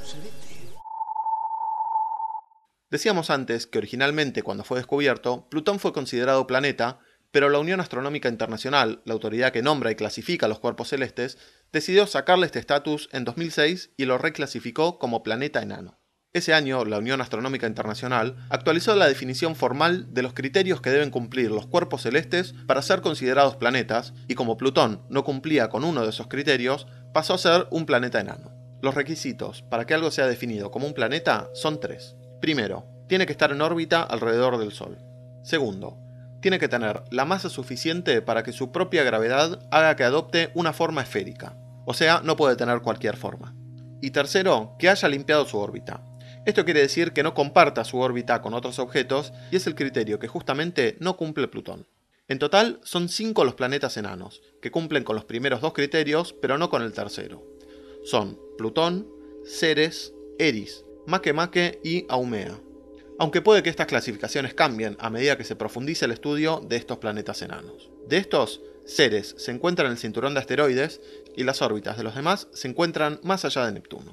Decíamos 2.91 3.31
antes 3.31 3.67
que 3.67 3.79
originalmente 3.79 4.43
cuando 4.43 4.65
fue 4.65 4.81
descubierto, 4.81 5.49
Plutón 5.49 5.81
fue 5.81 5.95
considerado 5.95 6.47
planeta, 6.47 6.99
pero 7.31 7.49
la 7.49 7.59
Unión 7.59 7.81
Astronómica 7.81 8.29
Internacional, 8.29 9.01
la 9.07 9.15
autoridad 9.15 9.51
que 9.51 9.63
nombra 9.63 9.91
y 9.91 9.95
clasifica 9.95 10.47
los 10.47 10.59
cuerpos 10.59 10.89
celestes, 10.89 11.39
decidió 11.73 12.07
sacarle 12.07 12.45
este 12.45 12.59
estatus 12.59 13.09
en 13.13 13.25
2006 13.25 13.93
y 13.97 14.05
lo 14.05 14.19
reclasificó 14.19 14.99
como 14.99 15.23
planeta 15.23 15.63
enano. 15.63 16.02
Ese 16.35 16.55
año, 16.55 16.87
la 16.87 16.97
Unión 16.97 17.21
Astronómica 17.21 17.67
Internacional 17.67 18.37
actualizó 18.49 18.97
la 18.97 19.07
definición 19.07 19.55
formal 19.55 20.15
de 20.15 20.23
los 20.23 20.33
criterios 20.33 20.81
que 20.81 20.89
deben 20.89 21.11
cumplir 21.11 21.51
los 21.51 21.67
cuerpos 21.67 22.01
celestes 22.01 22.55
para 22.67 22.81
ser 22.81 23.03
considerados 23.03 23.57
planetas, 23.57 24.15
y 24.29 24.35
como 24.35 24.57
Plutón 24.57 25.03
no 25.11 25.25
cumplía 25.25 25.69
con 25.69 25.85
uno 25.85 26.03
de 26.03 26.09
esos 26.09 26.29
criterios, 26.29 26.87
pasó 27.13 27.35
a 27.35 27.39
ser 27.39 27.67
un 27.71 27.85
planeta 27.85 28.19
enano. 28.19 28.51
Los 28.81 28.95
requisitos 28.95 29.61
para 29.61 29.85
que 29.85 29.93
algo 29.93 30.11
sea 30.11 30.27
definido 30.27 30.71
como 30.71 30.87
un 30.87 30.95
planeta 30.95 31.51
son 31.53 31.81
tres. 31.81 32.17
Primero, 32.41 32.87
tiene 33.09 33.27
que 33.27 33.33
estar 33.33 33.53
en 33.53 33.61
órbita 33.61 34.03
alrededor 34.03 34.57
del 34.57 34.73
Sol. 34.73 34.97
Segundo, 35.45 35.99
tiene 36.41 36.59
que 36.59 36.69
tener 36.69 37.03
la 37.11 37.27
masa 37.27 37.51
suficiente 37.51 38.23
para 38.23 38.43
que 38.43 38.53
su 38.53 38.73
propia 38.73 39.05
gravedad 39.05 39.69
haga 39.71 39.97
que 39.97 40.05
adopte 40.05 40.51
una 40.55 40.73
forma 40.73 41.03
esférica. 41.03 41.59
O 41.85 41.93
sea, 41.93 42.23
no 42.25 42.37
puede 42.37 42.57
tener 42.57 42.81
cualquier 42.81 43.19
forma. 43.19 43.55
Y 44.01 44.13
tercero, 44.13 44.77
que 44.79 44.89
haya 44.89 45.09
limpiado 45.09 45.45
su 45.45 45.59
órbita. 45.59 46.03
Esto 46.45 46.65
quiere 46.65 46.81
decir 46.81 47.13
que 47.13 47.23
no 47.23 47.35
comparta 47.35 47.85
su 47.85 47.99
órbita 47.99 48.43
con 48.43 48.53
otros 48.53 48.81
objetos 48.81 49.33
y 49.53 49.57
es 49.57 49.67
el 49.69 49.77
criterio 49.77 50.19
que 50.19 50.27
justamente 50.27 50.97
no 50.99 51.17
cumple 51.17 51.47
Plutón. 51.47 51.87
En 52.27 52.41
total 52.41 52.81
son 52.83 53.09
cinco 53.09 53.45
los 53.45 53.55
planetas 53.55 53.97
enanos, 53.97 54.43
que 54.61 54.73
cumplen 54.73 55.05
con 55.05 55.15
los 55.15 55.25
primeros 55.25 55.61
dos 55.61 55.73
criterios, 55.73 56.33
pero 56.33 56.59
no 56.59 56.69
con 56.69 56.83
el 56.83 56.93
tercero. 56.93 57.47
Son 58.05 58.41
Plutón, 58.59 59.07
Ceres, 59.47 60.15
Eris, 60.39 60.85
Makemake 61.07 61.81
y 61.85 62.07
Aumea. 62.09 62.59
Aunque 63.21 63.41
puede 63.41 63.63
que 63.63 63.71
estas 63.71 63.87
clasificaciones 63.87 64.55
cambien 64.55 64.97
a 64.99 65.11
medida 65.11 65.37
que 65.37 65.45
se 65.45 65.55
profundice 65.55 66.07
el 66.07 66.11
estudio 66.11 66.61
de 66.67 66.77
estos 66.77 66.99
planetas 66.99 67.43
enanos. 67.43 67.91
De 68.09 68.17
estos, 68.17 68.63
Ceres 68.85 69.37
se 69.39 69.53
encuentra 69.53 69.87
en 69.87 69.93
el 69.93 69.99
cinturón 69.99 70.35
de 70.35 70.41
asteroides 70.41 71.01
y 71.37 71.45
las 71.45 71.63
órbitas 71.63 71.97
de 71.97 72.03
los 72.03 72.17
demás 72.17 72.49
se 72.53 72.67
encuentran 72.67 73.21
más 73.23 73.45
allá 73.45 73.65
de 73.67 73.73
Neptuno. 73.73 74.13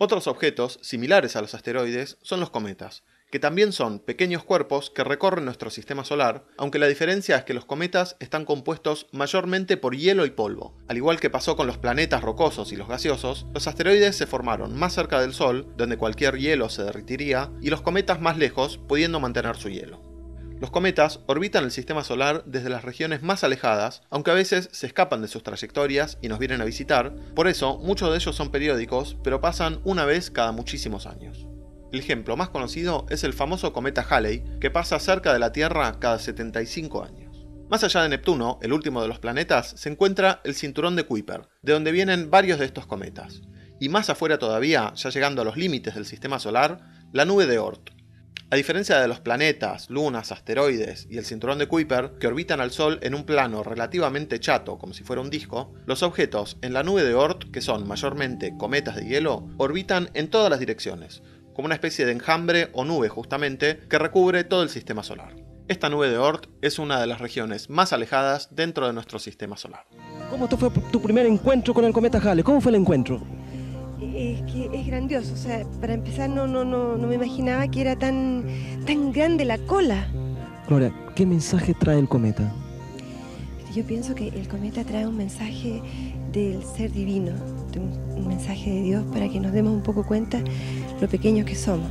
Otros 0.00 0.28
objetos 0.28 0.78
similares 0.80 1.34
a 1.34 1.40
los 1.40 1.54
asteroides 1.54 2.18
son 2.22 2.38
los 2.38 2.50
cometas, 2.50 3.02
que 3.32 3.40
también 3.40 3.72
son 3.72 3.98
pequeños 3.98 4.44
cuerpos 4.44 4.90
que 4.90 5.02
recorren 5.02 5.44
nuestro 5.44 5.70
sistema 5.70 6.04
solar, 6.04 6.44
aunque 6.56 6.78
la 6.78 6.86
diferencia 6.86 7.36
es 7.36 7.42
que 7.42 7.52
los 7.52 7.64
cometas 7.64 8.14
están 8.20 8.44
compuestos 8.44 9.08
mayormente 9.10 9.76
por 9.76 9.96
hielo 9.96 10.24
y 10.24 10.30
polvo. 10.30 10.78
Al 10.86 10.98
igual 10.98 11.18
que 11.18 11.30
pasó 11.30 11.56
con 11.56 11.66
los 11.66 11.78
planetas 11.78 12.22
rocosos 12.22 12.70
y 12.70 12.76
los 12.76 12.86
gaseosos, 12.86 13.46
los 13.52 13.66
asteroides 13.66 14.14
se 14.14 14.28
formaron 14.28 14.78
más 14.78 14.94
cerca 14.94 15.20
del 15.20 15.34
Sol, 15.34 15.66
donde 15.76 15.98
cualquier 15.98 16.38
hielo 16.38 16.68
se 16.68 16.84
derritiría, 16.84 17.50
y 17.60 17.70
los 17.70 17.82
cometas 17.82 18.20
más 18.20 18.38
lejos, 18.38 18.78
pudiendo 18.78 19.18
mantener 19.18 19.56
su 19.56 19.68
hielo. 19.68 20.07
Los 20.60 20.70
cometas 20.72 21.20
orbitan 21.26 21.62
el 21.62 21.70
sistema 21.70 22.02
solar 22.02 22.42
desde 22.44 22.68
las 22.68 22.84
regiones 22.84 23.22
más 23.22 23.44
alejadas, 23.44 24.02
aunque 24.10 24.32
a 24.32 24.34
veces 24.34 24.68
se 24.72 24.88
escapan 24.88 25.22
de 25.22 25.28
sus 25.28 25.44
trayectorias 25.44 26.18
y 26.20 26.28
nos 26.28 26.40
vienen 26.40 26.60
a 26.60 26.64
visitar, 26.64 27.14
por 27.36 27.46
eso 27.46 27.78
muchos 27.78 28.10
de 28.10 28.16
ellos 28.16 28.34
son 28.34 28.50
periódicos, 28.50 29.16
pero 29.22 29.40
pasan 29.40 29.80
una 29.84 30.04
vez 30.04 30.32
cada 30.32 30.50
muchísimos 30.50 31.06
años. 31.06 31.46
El 31.92 32.00
ejemplo 32.00 32.36
más 32.36 32.48
conocido 32.48 33.06
es 33.08 33.22
el 33.22 33.34
famoso 33.34 33.72
cometa 33.72 34.04
Halley, 34.08 34.42
que 34.60 34.70
pasa 34.70 34.98
cerca 34.98 35.32
de 35.32 35.38
la 35.38 35.52
Tierra 35.52 36.00
cada 36.00 36.18
75 36.18 37.04
años. 37.04 37.46
Más 37.70 37.84
allá 37.84 38.02
de 38.02 38.08
Neptuno, 38.08 38.58
el 38.60 38.72
último 38.72 39.00
de 39.00 39.08
los 39.08 39.20
planetas, 39.20 39.74
se 39.76 39.90
encuentra 39.90 40.40
el 40.44 40.54
cinturón 40.54 40.96
de 40.96 41.04
Kuiper, 41.04 41.48
de 41.62 41.72
donde 41.72 41.92
vienen 41.92 42.30
varios 42.30 42.58
de 42.58 42.64
estos 42.64 42.86
cometas. 42.86 43.42
Y 43.78 43.90
más 43.90 44.10
afuera 44.10 44.38
todavía, 44.38 44.92
ya 44.96 45.10
llegando 45.10 45.42
a 45.42 45.44
los 45.44 45.56
límites 45.56 45.94
del 45.94 46.04
sistema 46.04 46.40
solar, 46.40 46.80
la 47.12 47.24
nube 47.24 47.46
de 47.46 47.58
Oort. 47.58 47.97
A 48.50 48.56
diferencia 48.56 48.98
de 48.98 49.08
los 49.08 49.20
planetas, 49.20 49.90
lunas, 49.90 50.32
asteroides 50.32 51.06
y 51.10 51.18
el 51.18 51.26
cinturón 51.26 51.58
de 51.58 51.68
Kuiper, 51.68 52.12
que 52.18 52.28
orbitan 52.28 52.62
al 52.62 52.70
Sol 52.70 52.98
en 53.02 53.14
un 53.14 53.24
plano 53.24 53.62
relativamente 53.62 54.40
chato, 54.40 54.78
como 54.78 54.94
si 54.94 55.04
fuera 55.04 55.20
un 55.20 55.28
disco, 55.28 55.74
los 55.84 56.02
objetos 56.02 56.56
en 56.62 56.72
la 56.72 56.82
nube 56.82 57.04
de 57.04 57.12
Oort, 57.12 57.50
que 57.50 57.60
son 57.60 57.86
mayormente 57.86 58.54
cometas 58.56 58.96
de 58.96 59.04
hielo, 59.04 59.46
orbitan 59.58 60.08
en 60.14 60.30
todas 60.30 60.48
las 60.48 60.60
direcciones, 60.60 61.22
como 61.52 61.66
una 61.66 61.74
especie 61.74 62.06
de 62.06 62.12
enjambre 62.12 62.70
o 62.72 62.86
nube 62.86 63.10
justamente 63.10 63.80
que 63.86 63.98
recubre 63.98 64.44
todo 64.44 64.62
el 64.62 64.70
sistema 64.70 65.02
solar. 65.02 65.36
Esta 65.68 65.90
nube 65.90 66.08
de 66.08 66.16
Oort 66.16 66.46
es 66.62 66.78
una 66.78 67.02
de 67.02 67.06
las 67.06 67.20
regiones 67.20 67.68
más 67.68 67.92
alejadas 67.92 68.48
dentro 68.50 68.86
de 68.86 68.94
nuestro 68.94 69.18
sistema 69.18 69.58
solar. 69.58 69.84
¿Cómo 70.30 70.48
fue 70.48 70.70
tu 70.90 71.02
primer 71.02 71.26
encuentro 71.26 71.74
con 71.74 71.84
el 71.84 71.92
cometa 71.92 72.18
Halley? 72.18 72.42
¿Cómo 72.42 72.62
fue 72.62 72.70
el 72.70 72.76
encuentro? 72.76 73.20
Es 74.72 74.86
grandioso, 74.86 75.32
o 75.32 75.36
sea, 75.36 75.64
para 75.80 75.94
empezar 75.94 76.28
no, 76.28 76.46
no, 76.46 76.64
no, 76.64 76.96
no 76.96 77.06
me 77.06 77.14
imaginaba 77.14 77.66
que 77.68 77.80
era 77.80 77.96
tan, 77.96 78.44
tan 78.86 79.12
grande 79.12 79.44
la 79.46 79.56
cola. 79.58 80.06
Gloria, 80.68 80.92
¿qué 81.16 81.24
mensaje 81.24 81.72
trae 81.72 81.98
el 81.98 82.08
cometa? 82.08 82.52
Yo 83.74 83.84
pienso 83.84 84.14
que 84.14 84.28
el 84.28 84.46
cometa 84.46 84.84
trae 84.84 85.06
un 85.06 85.16
mensaje 85.16 85.82
del 86.32 86.62
ser 86.64 86.92
divino, 86.92 87.32
un 88.14 88.28
mensaje 88.28 88.70
de 88.70 88.82
Dios 88.82 89.04
para 89.12 89.28
que 89.28 89.40
nos 89.40 89.52
demos 89.52 89.72
un 89.72 89.82
poco 89.82 90.06
cuenta 90.06 90.42
lo 91.00 91.08
pequeños 91.08 91.46
que 91.46 91.54
somos. 91.54 91.90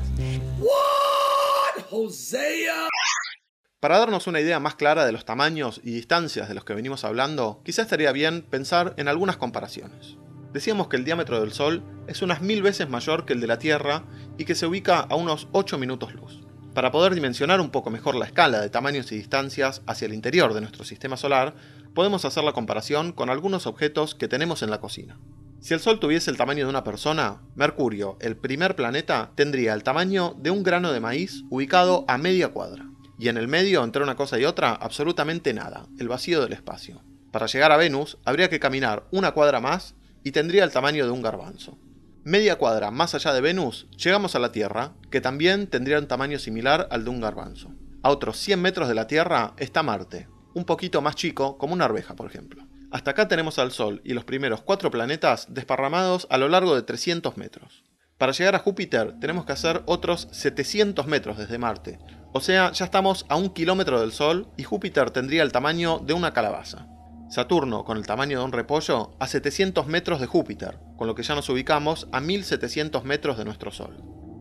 Para 3.79 3.97
darnos 3.97 4.27
una 4.27 4.39
idea 4.39 4.59
más 4.59 4.75
clara 4.75 5.05
de 5.05 5.11
los 5.11 5.25
tamaños 5.25 5.81
y 5.83 5.91
distancias 5.91 6.47
de 6.47 6.53
los 6.53 6.63
que 6.63 6.73
venimos 6.73 7.03
hablando, 7.03 7.61
quizás 7.63 7.85
estaría 7.85 8.11
bien 8.11 8.43
pensar 8.43 8.93
en 8.97 9.07
algunas 9.07 9.37
comparaciones. 9.37 10.17
Decíamos 10.57 10.87
que 10.87 10.97
el 10.97 11.05
diámetro 11.05 11.39
del 11.39 11.53
Sol 11.53 11.83
es 12.07 12.23
unas 12.23 12.41
mil 12.41 12.63
veces 12.63 12.89
mayor 12.89 13.25
que 13.25 13.33
el 13.33 13.41
de 13.41 13.45
la 13.45 13.59
Tierra 13.59 14.05
y 14.39 14.45
que 14.45 14.55
se 14.55 14.65
ubica 14.65 15.01
a 15.01 15.15
unos 15.15 15.47
8 15.51 15.77
minutos 15.77 16.15
luz. 16.15 16.41
Para 16.73 16.89
poder 16.89 17.13
dimensionar 17.13 17.61
un 17.61 17.69
poco 17.69 17.91
mejor 17.91 18.15
la 18.15 18.25
escala 18.25 18.59
de 18.59 18.71
tamaños 18.71 19.11
y 19.11 19.17
distancias 19.17 19.83
hacia 19.85 20.07
el 20.07 20.15
interior 20.15 20.55
de 20.55 20.61
nuestro 20.61 20.83
sistema 20.83 21.15
solar, 21.15 21.53
podemos 21.93 22.25
hacer 22.25 22.43
la 22.43 22.53
comparación 22.53 23.11
con 23.11 23.29
algunos 23.29 23.67
objetos 23.67 24.15
que 24.15 24.27
tenemos 24.27 24.63
en 24.63 24.71
la 24.71 24.79
cocina. 24.79 25.19
Si 25.59 25.75
el 25.75 25.79
Sol 25.79 25.99
tuviese 25.99 26.31
el 26.31 26.37
tamaño 26.37 26.63
de 26.63 26.71
una 26.71 26.83
persona, 26.83 27.43
Mercurio, 27.53 28.17
el 28.19 28.35
primer 28.35 28.75
planeta, 28.75 29.33
tendría 29.35 29.75
el 29.75 29.83
tamaño 29.83 30.33
de 30.39 30.49
un 30.49 30.63
grano 30.63 30.91
de 30.91 30.99
maíz 30.99 31.43
ubicado 31.51 32.03
a 32.07 32.17
media 32.17 32.47
cuadra. 32.47 32.89
Y 33.19 33.27
en 33.27 33.37
el 33.37 33.47
medio, 33.47 33.83
entre 33.83 34.01
una 34.01 34.15
cosa 34.15 34.39
y 34.39 34.45
otra, 34.45 34.71
absolutamente 34.71 35.53
nada, 35.53 35.85
el 35.99 36.07
vacío 36.07 36.41
del 36.41 36.53
espacio. 36.53 37.03
Para 37.31 37.45
llegar 37.45 37.71
a 37.71 37.77
Venus, 37.77 38.17
habría 38.25 38.49
que 38.49 38.59
caminar 38.59 39.05
una 39.11 39.33
cuadra 39.33 39.59
más 39.59 39.93
y 40.27 40.33
tendría 40.33 40.65
el 40.65 40.73
tamaño 40.73 41.05
de 41.05 41.11
un 41.11 41.21
garbanzo. 41.21 41.77
Media 42.25 42.57
cuadra 42.57 42.91
más 42.91 43.15
allá 43.15 43.31
de 43.31 43.39
Venus, 43.39 43.87
llegamos 43.91 44.35
a 44.35 44.39
la 44.39 44.51
Tierra, 44.51 44.91
que 45.09 45.21
también 45.21 45.67
tendría 45.67 45.99
un 45.99 46.07
tamaño 46.09 46.37
similar 46.37 46.89
al 46.91 47.05
de 47.05 47.11
un 47.11 47.21
garbanzo. 47.21 47.71
A 48.03 48.09
otros 48.09 48.35
100 48.35 48.61
metros 48.61 48.89
de 48.89 48.93
la 48.93 49.07
Tierra 49.07 49.53
está 49.55 49.83
Marte, 49.83 50.27
un 50.53 50.65
poquito 50.65 51.01
más 51.01 51.15
chico, 51.15 51.57
como 51.57 51.73
una 51.73 51.85
arveja, 51.85 52.17
por 52.17 52.29
ejemplo. 52.29 52.67
Hasta 52.91 53.11
acá 53.11 53.29
tenemos 53.29 53.57
al 53.57 53.71
Sol 53.71 54.01
y 54.03 54.13
los 54.13 54.25
primeros 54.25 54.61
cuatro 54.63 54.91
planetas 54.91 55.47
desparramados 55.49 56.27
a 56.29 56.37
lo 56.37 56.49
largo 56.49 56.75
de 56.75 56.81
300 56.81 57.37
metros. 57.37 57.85
Para 58.17 58.33
llegar 58.33 58.55
a 58.55 58.59
Júpiter 58.59 59.17
tenemos 59.21 59.45
que 59.45 59.53
hacer 59.53 59.83
otros 59.85 60.27
700 60.33 61.07
metros 61.07 61.37
desde 61.37 61.57
Marte, 61.57 61.99
o 62.33 62.41
sea, 62.41 62.73
ya 62.73 62.83
estamos 62.83 63.25
a 63.29 63.37
un 63.37 63.51
kilómetro 63.51 64.01
del 64.01 64.11
Sol 64.11 64.49
y 64.57 64.63
Júpiter 64.63 65.09
tendría 65.11 65.43
el 65.43 65.53
tamaño 65.53 65.99
de 65.99 66.11
una 66.11 66.33
calabaza. 66.33 66.96
Saturno, 67.29 67.83
con 67.83 67.97
el 67.97 68.07
tamaño 68.07 68.39
de 68.39 68.45
un 68.45 68.53
repollo, 68.53 69.11
a 69.19 69.27
700 69.27 69.85
metros 69.87 70.21
de 70.21 70.27
Júpiter, 70.27 70.79
con 70.95 71.07
lo 71.07 71.15
que 71.15 71.23
ya 71.23 71.35
nos 71.35 71.49
ubicamos 71.49 72.07
a 72.13 72.21
1700 72.21 73.03
metros 73.03 73.37
de 73.37 73.43
nuestro 73.43 73.69
Sol. 73.69 73.97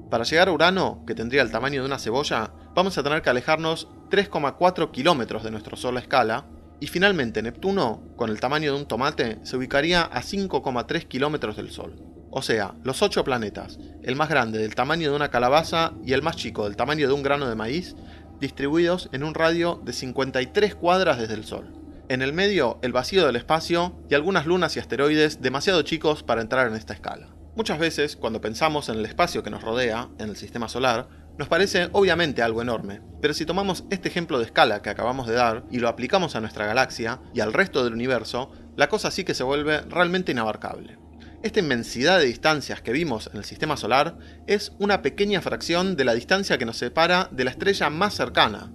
Para 0.09 0.22
llegar 0.22 0.49
a 0.49 0.53
Urano, 0.53 1.03
que 1.05 1.16
tendría 1.16 1.42
el 1.42 1.51
tamaño 1.51 1.81
de 1.81 1.87
una 1.87 1.99
cebolla, 1.99 2.53
vamos 2.77 2.96
a 2.96 3.03
tener 3.03 3.22
que 3.22 3.31
alejarnos 3.31 3.88
3,4 4.11 4.92
kilómetros 4.92 5.42
de 5.42 5.51
nuestro 5.51 5.77
Sol 5.77 5.96
a 5.96 6.01
escala, 6.01 6.46
y 6.79 6.87
finalmente 6.87 7.42
Neptuno, 7.42 8.03
con 8.14 8.31
el 8.31 8.38
tamaño 8.38 8.72
de 8.72 8.79
un 8.79 8.87
tomate, 8.87 9.40
se 9.42 9.57
ubicaría 9.57 10.03
a 10.03 10.22
5,3 10.22 11.09
kilómetros 11.09 11.57
del 11.57 11.72
Sol. 11.72 11.96
O 12.31 12.42
sea, 12.42 12.75
los 12.85 13.03
ocho 13.03 13.25
planetas, 13.25 13.81
el 14.03 14.14
más 14.14 14.29
grande 14.29 14.59
del 14.59 14.77
tamaño 14.77 15.11
de 15.11 15.16
una 15.16 15.31
calabaza 15.31 15.94
y 16.05 16.12
el 16.12 16.22
más 16.22 16.37
chico 16.37 16.64
del 16.64 16.77
tamaño 16.77 17.09
de 17.09 17.14
un 17.14 17.22
grano 17.25 17.49
de 17.49 17.57
maíz, 17.57 17.96
distribuidos 18.38 19.09
en 19.12 19.25
un 19.25 19.35
radio 19.35 19.81
de 19.85 19.92
53 19.92 20.77
cuadras 20.77 21.18
desde 21.18 21.35
el 21.35 21.44
Sol. 21.44 21.86
En 22.09 22.23
el 22.23 22.33
medio, 22.33 22.79
el 22.83 22.92
vacío 22.92 23.27
del 23.27 23.35
espacio 23.35 24.01
y 24.09 24.14
algunas 24.14 24.47
lunas 24.47 24.77
y 24.77 24.79
asteroides 24.79 25.42
demasiado 25.42 25.83
chicos 25.83 26.23
para 26.23 26.40
entrar 26.40 26.69
en 26.69 26.75
esta 26.75 26.95
escala. 26.95 27.35
Muchas 27.57 27.81
veces, 27.81 28.14
cuando 28.14 28.40
pensamos 28.40 28.88
en 28.88 28.99
el 28.99 29.07
espacio 29.07 29.42
que 29.42 29.51
nos 29.51 29.62
rodea, 29.62 30.09
en 30.19 30.29
el 30.29 30.37
sistema 30.37 30.69
solar, 30.69 31.09
Nos 31.38 31.49
parece 31.49 31.90
obviamente 31.92 32.40
algo 32.40 32.62
enorme, 32.62 33.03
pero 33.21 33.35
si 33.35 33.45
tomamos 33.45 33.85
este 33.90 34.09
ejemplo 34.09 34.38
de 34.38 34.47
escala 34.47 34.81
que 34.81 34.88
acabamos 34.88 35.27
de 35.27 35.35
dar 35.35 35.64
y 35.71 35.81
lo 35.81 35.88
aplicamos 35.88 36.35
a 36.35 36.40
nuestra 36.40 36.64
galaxia 36.64 37.21
y 37.35 37.40
al 37.40 37.53
resto 37.53 37.85
del 37.85 37.92
universo, 37.92 38.51
la 38.75 38.88
cosa 38.88 39.11
sí 39.11 39.23
que 39.23 39.35
se 39.35 39.45
vuelve 39.45 39.83
realmente 39.83 40.33
inabarcable. 40.33 40.99
Esta 41.42 41.61
inmensidad 41.61 42.19
de 42.19 42.25
distancias 42.25 42.81
que 42.81 42.92
vimos 42.92 43.29
en 43.31 43.37
el 43.37 43.45
sistema 43.45 43.77
solar 43.77 44.16
es 44.47 44.73
una 44.79 45.03
pequeña 45.03 45.42
fracción 45.42 45.95
de 45.95 46.07
la 46.07 46.14
distancia 46.14 46.57
que 46.57 46.64
nos 46.64 46.79
separa 46.79 47.29
de 47.31 47.45
la 47.45 47.51
estrella 47.51 47.90
más 47.90 48.14
cercana, 48.14 48.73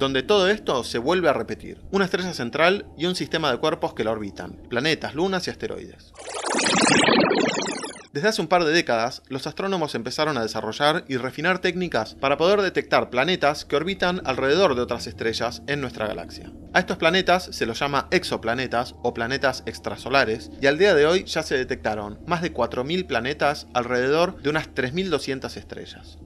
donde 0.00 0.22
todo 0.22 0.48
esto 0.48 0.82
se 0.82 0.98
vuelve 0.98 1.28
a 1.28 1.34
repetir. 1.34 1.82
Una 1.90 2.06
estrella 2.06 2.32
central 2.32 2.86
y 2.96 3.04
un 3.04 3.14
sistema 3.14 3.52
de 3.52 3.58
cuerpos 3.58 3.92
que 3.92 4.02
la 4.02 4.12
orbitan, 4.12 4.56
planetas, 4.70 5.14
lunas 5.14 5.46
y 5.46 5.50
asteroides. 5.50 6.12
Desde 8.12 8.26
hace 8.26 8.40
un 8.40 8.48
par 8.48 8.64
de 8.64 8.72
décadas, 8.72 9.22
los 9.28 9.46
astrónomos 9.46 9.94
empezaron 9.94 10.38
a 10.38 10.42
desarrollar 10.42 11.04
y 11.06 11.18
refinar 11.18 11.60
técnicas 11.60 12.14
para 12.14 12.38
poder 12.38 12.62
detectar 12.62 13.10
planetas 13.10 13.66
que 13.66 13.76
orbitan 13.76 14.22
alrededor 14.24 14.74
de 14.74 14.80
otras 14.80 15.06
estrellas 15.06 15.62
en 15.66 15.82
nuestra 15.82 16.08
galaxia. 16.08 16.50
A 16.72 16.80
estos 16.80 16.96
planetas 16.96 17.50
se 17.52 17.66
los 17.66 17.78
llama 17.78 18.08
exoplanetas 18.10 18.94
o 19.02 19.12
planetas 19.12 19.62
extrasolares, 19.66 20.50
y 20.62 20.66
al 20.66 20.78
día 20.78 20.94
de 20.94 21.06
hoy 21.06 21.24
ya 21.24 21.42
se 21.42 21.58
detectaron 21.58 22.18
más 22.26 22.40
de 22.40 22.54
4.000 22.54 23.06
planetas 23.06 23.68
alrededor 23.74 24.40
de 24.42 24.48
unas 24.48 24.70
3.200 24.74 25.56
estrellas. 25.56 26.18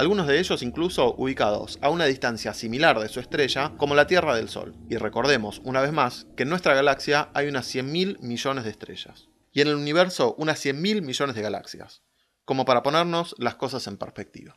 Algunos 0.00 0.26
de 0.26 0.38
ellos 0.38 0.62
incluso 0.62 1.14
ubicados 1.18 1.78
a 1.82 1.90
una 1.90 2.06
distancia 2.06 2.54
similar 2.54 2.98
de 2.98 3.10
su 3.10 3.20
estrella 3.20 3.74
como 3.76 3.94
la 3.94 4.06
Tierra 4.06 4.34
del 4.34 4.48
Sol. 4.48 4.74
Y 4.88 4.96
recordemos, 4.96 5.60
una 5.62 5.82
vez 5.82 5.92
más, 5.92 6.26
que 6.38 6.44
en 6.44 6.48
nuestra 6.48 6.72
galaxia 6.72 7.28
hay 7.34 7.48
unas 7.48 7.66
100.000 7.74 8.18
millones 8.20 8.64
de 8.64 8.70
estrellas 8.70 9.28
y 9.52 9.60
en 9.60 9.68
el 9.68 9.74
universo 9.74 10.34
unas 10.38 10.64
100.000 10.64 11.02
millones 11.02 11.36
de 11.36 11.42
galaxias, 11.42 12.00
como 12.46 12.64
para 12.64 12.82
ponernos 12.82 13.34
las 13.36 13.56
cosas 13.56 13.86
en 13.88 13.98
perspectiva. 13.98 14.56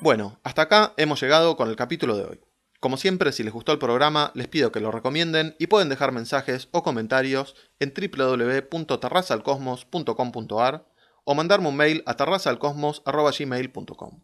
Bueno, 0.00 0.40
hasta 0.44 0.62
acá 0.62 0.94
hemos 0.96 1.20
llegado 1.20 1.58
con 1.58 1.68
el 1.68 1.76
capítulo 1.76 2.16
de 2.16 2.24
hoy. 2.24 2.40
Como 2.80 2.96
siempre, 2.96 3.32
si 3.32 3.42
les 3.42 3.52
gustó 3.52 3.72
el 3.72 3.78
programa, 3.78 4.30
les 4.34 4.48
pido 4.48 4.72
que 4.72 4.80
lo 4.80 4.90
recomienden 4.90 5.54
y 5.58 5.66
pueden 5.68 5.88
dejar 5.88 6.12
mensajes 6.12 6.68
o 6.72 6.82
comentarios 6.82 7.54
en 7.80 7.94
www.terrazalcosmos.com.ar 7.94 10.86
o 11.24 11.34
mandarme 11.34 11.68
un 11.68 11.76
mail 11.76 12.02
a 12.06 12.16
terrazalcosmos.gmail.com. 12.16 14.20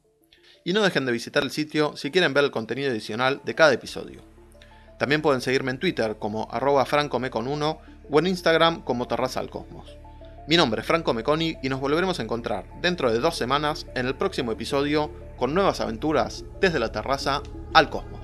Y 0.65 0.73
no 0.73 0.83
dejen 0.83 1.05
de 1.07 1.13
visitar 1.13 1.43
el 1.43 1.51
sitio 1.51 1.97
si 1.97 2.11
quieren 2.11 2.35
ver 2.35 2.45
el 2.45 2.51
contenido 2.51 2.91
adicional 2.91 3.41
de 3.45 3.55
cada 3.55 3.73
episodio. 3.73 4.21
También 4.99 5.23
pueden 5.23 5.41
seguirme 5.41 5.71
en 5.73 5.81
Twitter 5.81 6.17
como 6.19 6.49
arroba 6.53 6.87
francomecon1 6.87 7.79
o 8.09 8.19
en 8.19 8.27
Instagram 8.27 8.83
como 8.83 9.09
Terraza 9.09 9.41
al 9.41 9.51
Cosmos. 9.51 9.97
Mi 10.47 10.57
nombre 10.57 10.81
es 10.81 10.87
Franco 10.87 11.13
Meconi 11.15 11.57
y 11.63 11.69
nos 11.69 11.81
volveremos 11.81 12.19
a 12.19 12.23
encontrar 12.23 12.65
dentro 12.81 13.13
de 13.13 13.21
dos 13.21 13.37
semanas 13.37 13.87
en 13.95 14.07
el 14.07 14.17
próximo 14.17 14.51
episodio 14.53 15.13
con 15.37 15.55
nuevas 15.55 15.81
aventuras 15.81 16.45
desde 16.61 16.79
la 16.79 16.93
terraza 16.93 17.43
al 17.73 17.91
cosmos. 17.91 18.21